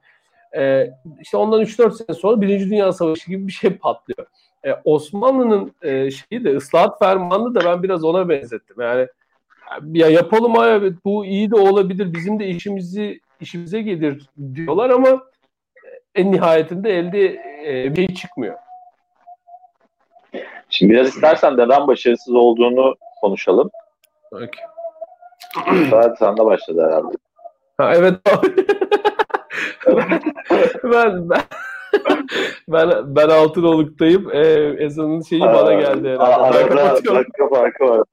[0.56, 4.26] Ee, işte ondan 3-4 sene sonra Birinci Dünya Savaşı gibi bir şey patlıyor.
[4.64, 8.76] Ee, Osmanlı'nın e, şeyi de ıslahat fermanını da ben biraz ona benzettim.
[8.80, 9.08] Yani
[9.92, 15.22] ya yapalım evet bu iyi de olabilir bizim de işimizi işimize gelir diyorlar ama
[16.14, 18.58] en nihayetinde elde e, bir şey çıkmıyor.
[20.70, 23.70] Şimdi biraz istersen neden başarısız olduğunu konuşalım.
[24.32, 24.48] Okay.
[25.90, 27.16] Saat sende başladı herhalde.
[27.78, 28.14] Ha, evet.
[30.84, 31.40] ben, ben,
[32.68, 34.30] ben, ben Altınoluk'tayım.
[34.32, 36.58] Ee, Ezan'ın şeyi Aa, bana geldi herhalde.
[36.58, 38.02] Arada dakika farkı var.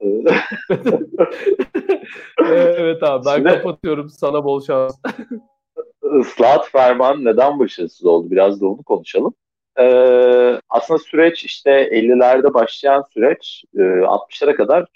[2.50, 4.08] evet abi ben Şimdi, kapatıyorum.
[4.08, 4.96] Sana bol şans
[6.14, 8.30] ıslahat fermanı neden başarısız oldu?
[8.30, 9.34] Biraz da onu konuşalım.
[9.80, 14.86] Ee, aslında süreç işte 50'lerde başlayan süreç e, 60'lara kadar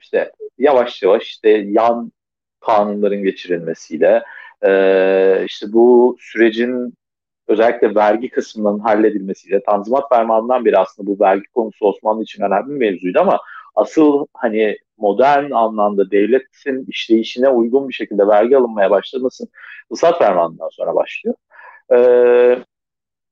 [0.00, 2.12] işte yavaş yavaş işte yan
[2.60, 4.22] kanunların geçirilmesiyle
[4.66, 6.94] e, işte bu sürecin
[7.48, 12.76] özellikle vergi kısmının halledilmesiyle Tanzimat Fermanı'ndan beri aslında bu vergi konusu Osmanlı için önemli bir
[12.76, 13.40] mevzuydu ama
[13.74, 19.44] asıl hani modern anlamda devletin işleyişine uygun bir şekilde vergi alınmaya başlaması
[19.92, 21.36] ıslat fermanından sonra başlıyor.
[21.92, 22.58] Ee,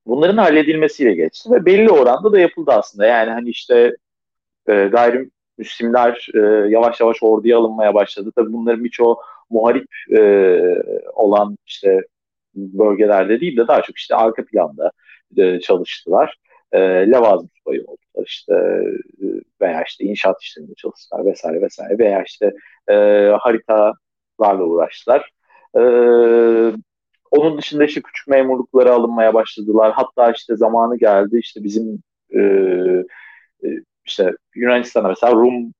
[0.05, 3.05] bunların halledilmesiyle geçti ve belli oranda da yapıldı aslında.
[3.05, 3.95] Yani hani işte
[4.67, 6.39] e, gayrimüslimler e,
[6.69, 8.31] yavaş yavaş orduya alınmaya başladı.
[8.35, 9.17] Tabii bunların birçoğu
[9.49, 9.87] muharip
[10.17, 10.21] e,
[11.13, 12.01] olan işte
[12.55, 14.91] bölgelerde değil de daha çok işte arka planda
[15.37, 16.37] e, çalıştılar.
[16.71, 18.53] E, levazım subayı oldular işte
[19.21, 19.25] e,
[19.61, 22.53] veya işte inşaat işlerinde çalıştılar vesaire vesaire veya işte
[22.89, 22.93] e,
[23.39, 25.31] haritalarla uğraştılar.
[25.77, 25.81] E,
[27.31, 29.91] onun dışında işte küçük memurluklara alınmaya başladılar.
[29.95, 32.03] Hatta işte zamanı geldi işte bizim
[32.35, 32.39] e,
[33.63, 33.67] e,
[34.05, 35.73] işte Yunanistan'a mesela Rum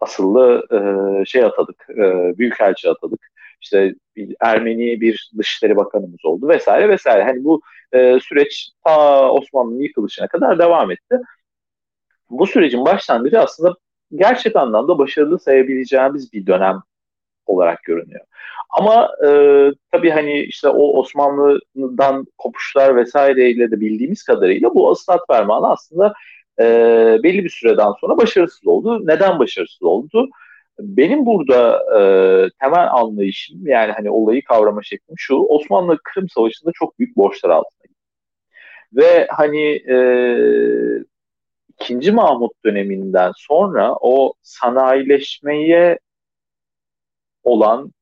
[0.00, 3.31] asıllı e, şey atadık, e, büyükelçi atadık.
[3.62, 7.24] İşte bir Ermeni bir Dışişleri Bakanımız oldu vesaire vesaire.
[7.24, 7.60] Hani bu
[7.92, 11.18] e, süreç ta Osmanlı'nın yıkılışına kadar devam etti.
[12.30, 13.74] Bu sürecin başlangıcı aslında
[14.14, 16.82] gerçek anlamda başarılı sayabileceğimiz bir dönem
[17.46, 18.20] olarak görünüyor.
[18.70, 19.28] Ama e,
[19.92, 26.14] tabii hani işte o Osmanlı'dan kopuşlar vesaireyle de bildiğimiz kadarıyla bu Aslat Fermanı aslında
[26.60, 26.64] e,
[27.22, 29.06] belli bir süreden sonra başarısız oldu.
[29.06, 30.28] Neden başarısız oldu?
[30.78, 32.00] Benim burada e,
[32.60, 37.82] temel anlayışım yani hani olayı kavrama şeklim şu Osmanlı Kırım Savaşı'nda çok büyük borçlar altında.
[38.92, 39.96] Ve hani e,
[41.80, 45.98] ikinci Mahmut döneminden sonra o sanayileşmeye
[47.44, 47.92] olan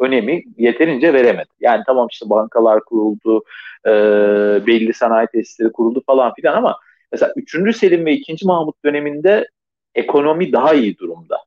[0.00, 1.48] önemi yeterince veremedi.
[1.60, 3.44] Yani tamam işte bankalar kuruldu,
[3.86, 3.90] e,
[4.66, 6.78] belli sanayi tesisleri kuruldu falan filan ama
[7.12, 7.76] mesela 3.
[7.76, 8.46] Selim ve 2.
[8.46, 9.48] Mahmut döneminde
[9.94, 11.45] ekonomi daha iyi durumda.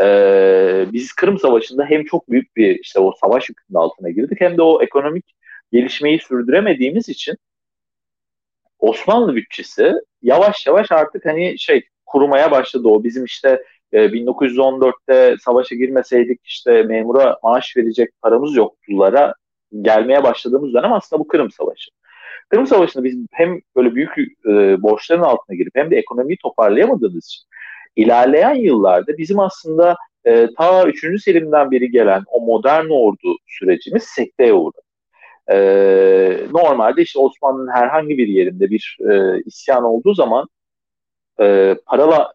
[0.00, 4.56] Ee, biz Kırım Savaşı'nda hem çok büyük bir işte o savaş yükünün altına girdik hem
[4.56, 5.34] de o ekonomik
[5.72, 7.36] gelişmeyi sürdüremediğimiz için
[8.78, 13.62] Osmanlı bütçesi yavaş yavaş artık hani şey kurumaya başladı o bizim işte
[13.92, 19.34] 1914'te e, savaşa girmeseydik işte memura maaş verecek paramız yoktulara
[19.82, 21.90] gelmeye başladığımız dönem aslında bu Kırım Savaşı.
[22.48, 27.42] Kırım Savaşı'nda biz hem böyle büyük e, borçların altına girip hem de ekonomiyi toparlayamadığımız için
[27.96, 31.22] ilerleyen yıllarda bizim aslında e, ta 3.
[31.22, 34.80] Selim'den beri gelen o modern ordu sürecimiz sekteye uğradı.
[35.50, 35.56] E,
[36.52, 40.48] normalde işte Osmanlı'nın herhangi bir yerinde bir e, isyan olduğu zaman
[41.40, 42.32] e, parala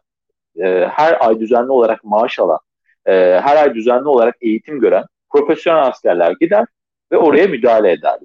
[0.56, 2.58] e, her ay düzenli olarak maaş alan,
[3.06, 6.66] e, her ay düzenli olarak eğitim gören profesyonel askerler gider
[7.12, 8.18] ve oraya müdahale eder.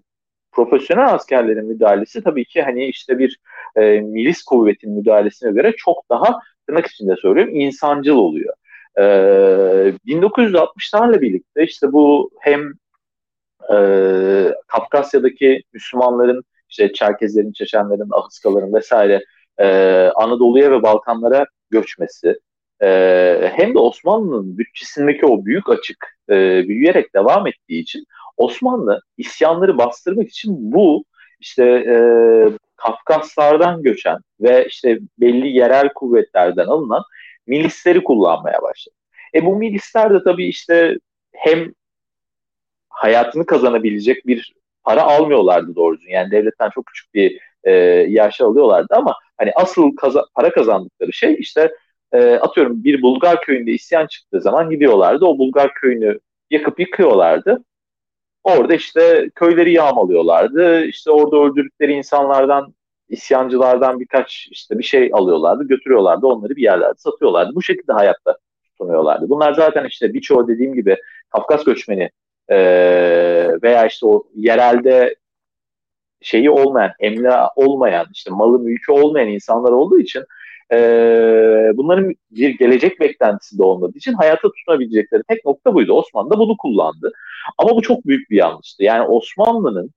[0.51, 3.39] Profesyonel askerlerin müdahalesi tabii ki hani işte bir
[3.75, 8.53] e, milis kuvvetin müdahalesine göre çok daha tırnak içinde söylüyorum insancıl oluyor.
[8.97, 9.01] E,
[10.07, 12.73] 1960'larla birlikte işte bu hem
[13.73, 13.77] e,
[14.67, 19.23] Kafkasya'daki Müslümanların işte Çerkezlerin, Çeçenlerin, Ahıskaların vesaire
[19.57, 19.67] e,
[20.15, 22.39] Anadolu'ya ve Balkanlara göçmesi
[22.81, 28.05] e, hem de Osmanlı'nın bütçesindeki o büyük açık e, büyüyerek devam ettiği için
[28.37, 31.05] Osmanlı isyanları bastırmak için bu
[31.39, 31.95] işte e,
[32.83, 37.03] Kafkaslardan göçen ve işte belli yerel kuvvetlerden alınan
[37.47, 38.95] milisleri kullanmaya başladı.
[39.35, 40.97] E bu milisler de tabii işte
[41.33, 41.73] hem
[42.89, 44.53] hayatını kazanabilecek bir
[44.83, 46.09] para almıyorlardı doğrusu.
[46.09, 47.71] Yani devletten çok küçük bir e,
[48.09, 51.71] yaşa alıyorlardı ama hani asıl kaza, para kazandıkları şey işte
[52.11, 55.25] e, atıyorum bir Bulgar köyünde isyan çıktığı zaman gidiyorlardı.
[55.25, 56.19] O Bulgar köyünü
[56.49, 57.63] yakıp yıkıyorlardı.
[58.43, 60.85] Orada işte köyleri yağmalıyorlardı.
[60.85, 62.73] İşte orada öldürdükleri insanlardan,
[63.09, 66.27] isyancılardan birkaç işte bir şey alıyorlardı, götürüyorlardı.
[66.27, 67.55] Onları bir yerlerde satıyorlardı.
[67.55, 69.29] Bu şekilde hayatta tutunuyorlardı.
[69.29, 70.97] Bunlar zaten işte birçoğu dediğim gibi
[71.29, 72.09] Kafkas göçmeni
[72.49, 72.57] e,
[73.63, 75.15] veya işte o yerelde
[76.21, 80.23] şeyi olmayan, emla olmayan, işte malı mülkü olmayan insanlar olduğu için
[80.71, 80.77] e,
[81.73, 85.93] bunların bir gelecek beklentisi de olmadığı için hayata tutunabilecekleri tek nokta buydu.
[85.93, 87.11] Osmanlı da bunu kullandı.
[87.57, 88.83] Ama bu çok büyük bir yanlıştı.
[88.83, 89.91] Yani Osmanlı'nın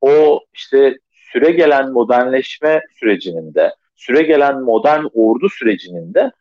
[0.00, 6.32] o işte süre gelen modernleşme sürecinin de, süre gelen modern ordu sürecinin de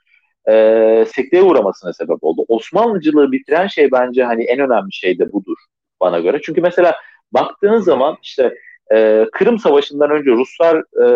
[0.50, 2.46] e, sekteye uğramasına sebep oldu.
[2.48, 5.58] Osmanlıcılığı bitiren şey bence hani en önemli şey de budur
[6.02, 6.40] bana göre.
[6.44, 6.96] Çünkü mesela
[7.32, 8.54] baktığın zaman işte
[8.94, 11.08] e, Kırım Savaşı'ndan önce Ruslar e,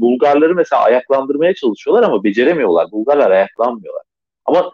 [0.00, 2.90] Bulgarları mesela ayaklandırmaya çalışıyorlar ama beceremiyorlar.
[2.90, 4.02] Bulgarlar ayaklanmıyorlar.
[4.44, 4.72] Ama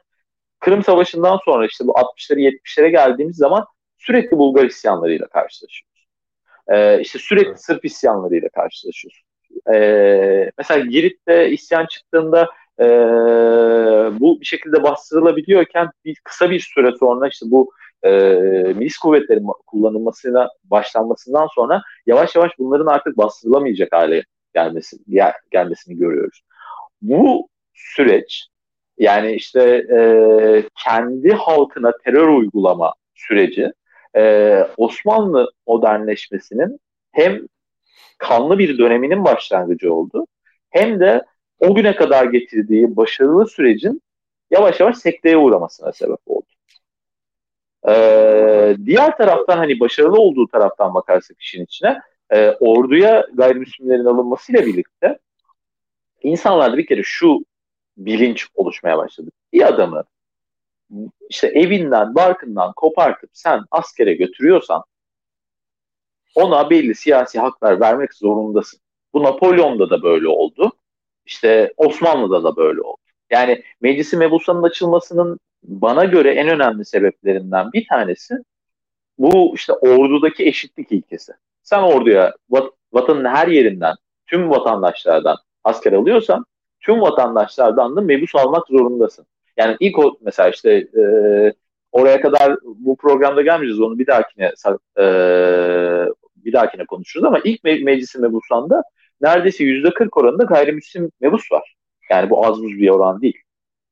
[0.61, 3.65] Kırım Savaşı'ndan sonra işte bu 60'ları 70'lere geldiğimiz zaman
[3.99, 6.07] sürekli Bulgar isyanlarıyla karşılaşıyoruz.
[6.69, 7.65] E, işte sürekli evet.
[7.65, 9.23] Sırp isyanlarıyla karşılaşıyoruz.
[9.75, 12.49] E, mesela Girit'te isyan çıktığında
[12.81, 12.85] e,
[14.21, 18.11] bu bir şekilde bastırılabiliyorken bir kısa bir süre sonra işte bu e,
[18.77, 24.23] milis kuvvetlerin kullanılmasına başlanmasından sonra yavaş yavaş bunların artık bastırılamayacak hale
[24.55, 26.43] gelmesi gel, gelmesini görüyoruz.
[27.03, 28.49] Bu süreç
[28.99, 29.63] yani işte
[29.97, 30.01] e,
[30.85, 33.73] kendi halkına terör uygulama süreci
[34.17, 36.81] e, Osmanlı modernleşmesinin
[37.13, 37.41] hem
[38.19, 40.27] kanlı bir döneminin başlangıcı oldu
[40.71, 41.25] hem de
[41.61, 44.03] o güne kadar getirdiği başarılı sürecin
[44.51, 46.47] yavaş yavaş sekteye uğramasına sebep oldu.
[47.89, 55.19] Ee, diğer taraftan hani başarılı olduğu taraftan bakarsak işin içine e, orduya gayrimüslimlerin alınmasıyla birlikte
[56.23, 57.45] insanlarda bir kere şu
[57.99, 59.31] bilinç oluşmaya başladı.
[59.53, 60.05] Bir adamı
[61.31, 64.85] işte evinden, barkından kopartıp sen askere götürüyorsan
[66.35, 68.81] ona belli siyasi haklar vermek zorundasın.
[69.13, 70.73] Bu Napolyon'da da böyle oldu.
[71.27, 73.01] İşte Osmanlı'da da böyle oldu.
[73.31, 78.35] Yani Meclisi Mebusa'nın açılmasının bana göre en önemli sebeplerinden bir tanesi
[79.19, 81.33] bu işte ordudaki eşitlik ilkesi.
[81.63, 83.95] Sen orduya vat, vatanın her yerinden,
[84.27, 86.45] tüm vatandaşlardan asker alıyorsan
[86.81, 89.27] tüm vatandaşlardan da mebus almak zorundasın.
[89.57, 91.03] Yani ilk o mesela işte e,
[91.93, 94.53] oraya kadar bu programda gelmeyeceğiz onu bir dahakine
[94.99, 95.05] e,
[96.37, 98.83] bir dahakine konuşuruz ama ilk me- meclisi mebusanda
[99.21, 101.75] neredeyse yüzde 40 oranında gayrimüslim mebus var.
[102.11, 103.39] Yani bu az buz bir oran değil.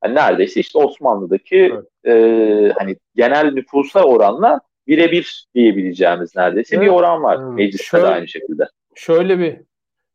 [0.03, 1.85] Yani neredeyse işte Osmanlı'daki evet.
[2.05, 6.85] e, hani genel nüfusa oranla birebir diyebileceğimiz neredeyse evet.
[6.85, 7.39] bir oran var.
[7.39, 7.55] Hmm.
[7.55, 8.63] Mecliste şöyle, de aynı şekilde.
[8.95, 9.57] Şöyle bir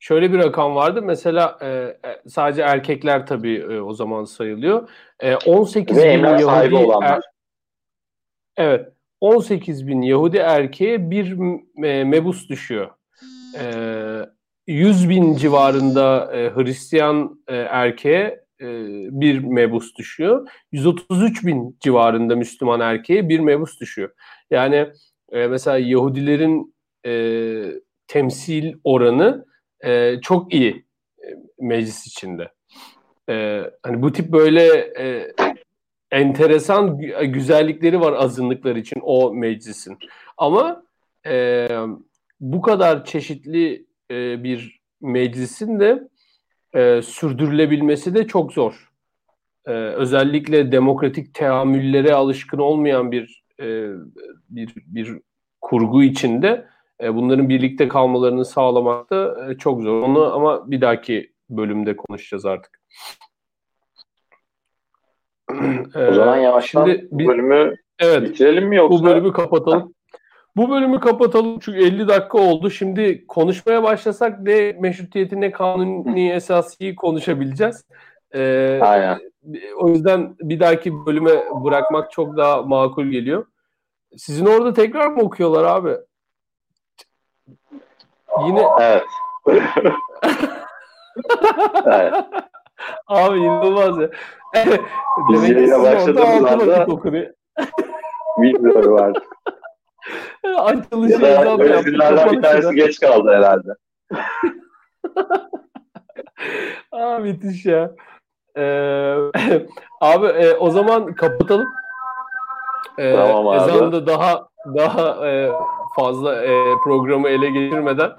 [0.03, 1.03] şöyle bir rakam vardı.
[1.03, 4.89] Mesela e, e sadece erkekler tabii e, o zaman sayılıyor.
[5.21, 7.05] E, 18 Ve bin Yahudi.
[7.05, 7.21] Er,
[8.57, 8.89] Evet.
[9.21, 11.33] 18 bin Yahudi erkeğe bir
[11.85, 12.91] e, mebus düşüyor.
[13.59, 13.65] E,
[14.67, 18.67] 100 bin civarında e, Hristiyan e, erkeğe e,
[19.11, 20.49] bir mebus düşüyor.
[20.73, 24.11] 133 bin civarında Müslüman erkeğe bir mebus düşüyor.
[24.51, 24.87] Yani
[25.33, 26.75] e, mesela Yahudilerin
[27.07, 27.13] e,
[28.07, 29.52] temsil oranı
[29.85, 30.85] e, çok iyi
[31.18, 31.26] e,
[31.61, 32.49] meclis içinde.
[33.28, 34.66] E, hani bu tip böyle
[34.99, 35.33] e,
[36.11, 39.99] enteresan güzellikleri var azınlıklar için o meclisin.
[40.39, 40.83] Ama
[41.26, 41.68] e,
[42.41, 46.09] bu kadar çeşitli e, bir meclisin de
[46.74, 48.93] e, sürdürülebilmesi de çok zor.
[49.66, 53.89] E, özellikle demokratik teamüllere alışkın olmayan bir e,
[54.51, 55.18] bir bir
[55.61, 56.66] kurgu içinde
[57.03, 60.03] e, bunların birlikte kalmalarını sağlamak da e, çok zor.
[60.03, 62.81] Onu ama bir dahaki bölümde konuşacağız artık.
[66.11, 68.99] o zaman yavaştan Şimdi bu bölümü evet, bitirelim mi yoksa?
[68.99, 69.95] Bu bölümü kapatalım.
[70.57, 72.71] Bu bölümü kapatalım çünkü 50 dakika oldu.
[72.71, 77.85] Şimdi konuşmaya başlasak ne meşrutiyeti ne kanuni esasıyı konuşabileceğiz.
[78.35, 79.19] Ee, Aynen.
[79.77, 81.31] O yüzden bir dahaki bölüme
[81.65, 83.47] bırakmak çok daha makul geliyor.
[84.17, 85.97] Sizin orada tekrar mı okuyorlar abi?
[88.47, 89.05] Yine Evet.
[91.87, 92.15] evet.
[93.07, 94.11] Abi inanılmaz ya.
[95.31, 96.87] Biz Demek yayına başladığımız anda
[98.39, 99.25] bilmiyorum artık.
[100.59, 103.75] Açılışı ya da öğrencilerden bir tanesi geç kaldı herhalde.
[106.93, 107.91] Aa, müthiş ya.
[108.57, 109.17] Ee,
[110.01, 111.69] abi e, o zaman kapatalım.
[112.99, 113.57] Ee, tamam abi.
[113.57, 115.51] Ezan'da daha daha e,
[115.97, 118.11] fazla e, programı ele geçirmeden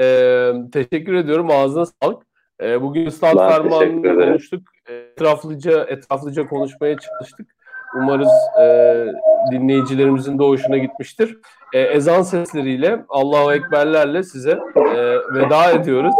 [0.00, 1.50] e, teşekkür ediyorum.
[1.50, 2.22] Ağzına sağlık.
[2.62, 4.62] E, bugün Üstad Ferman'ı konuştuk.
[4.88, 7.54] Etraflıca etraflıca konuşmaya çalıştık.
[7.96, 9.06] Umarız e,
[9.52, 11.38] dinleyicilerimizin de hoşuna gitmiştir.
[11.72, 16.14] E, ezan sesleriyle, Allahu Ekberlerle size e, veda ediyoruz.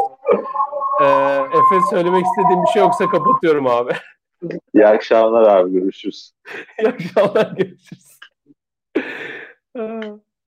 [1.01, 1.05] E,
[1.47, 3.93] Efe söylemek istediğim bir şey yoksa kapatıyorum abi.
[4.75, 6.33] İyi akşamlar abi görüşürüz.
[6.79, 8.19] İyi akşamlar görüşürüz.
[9.79, 10.28] 嗯。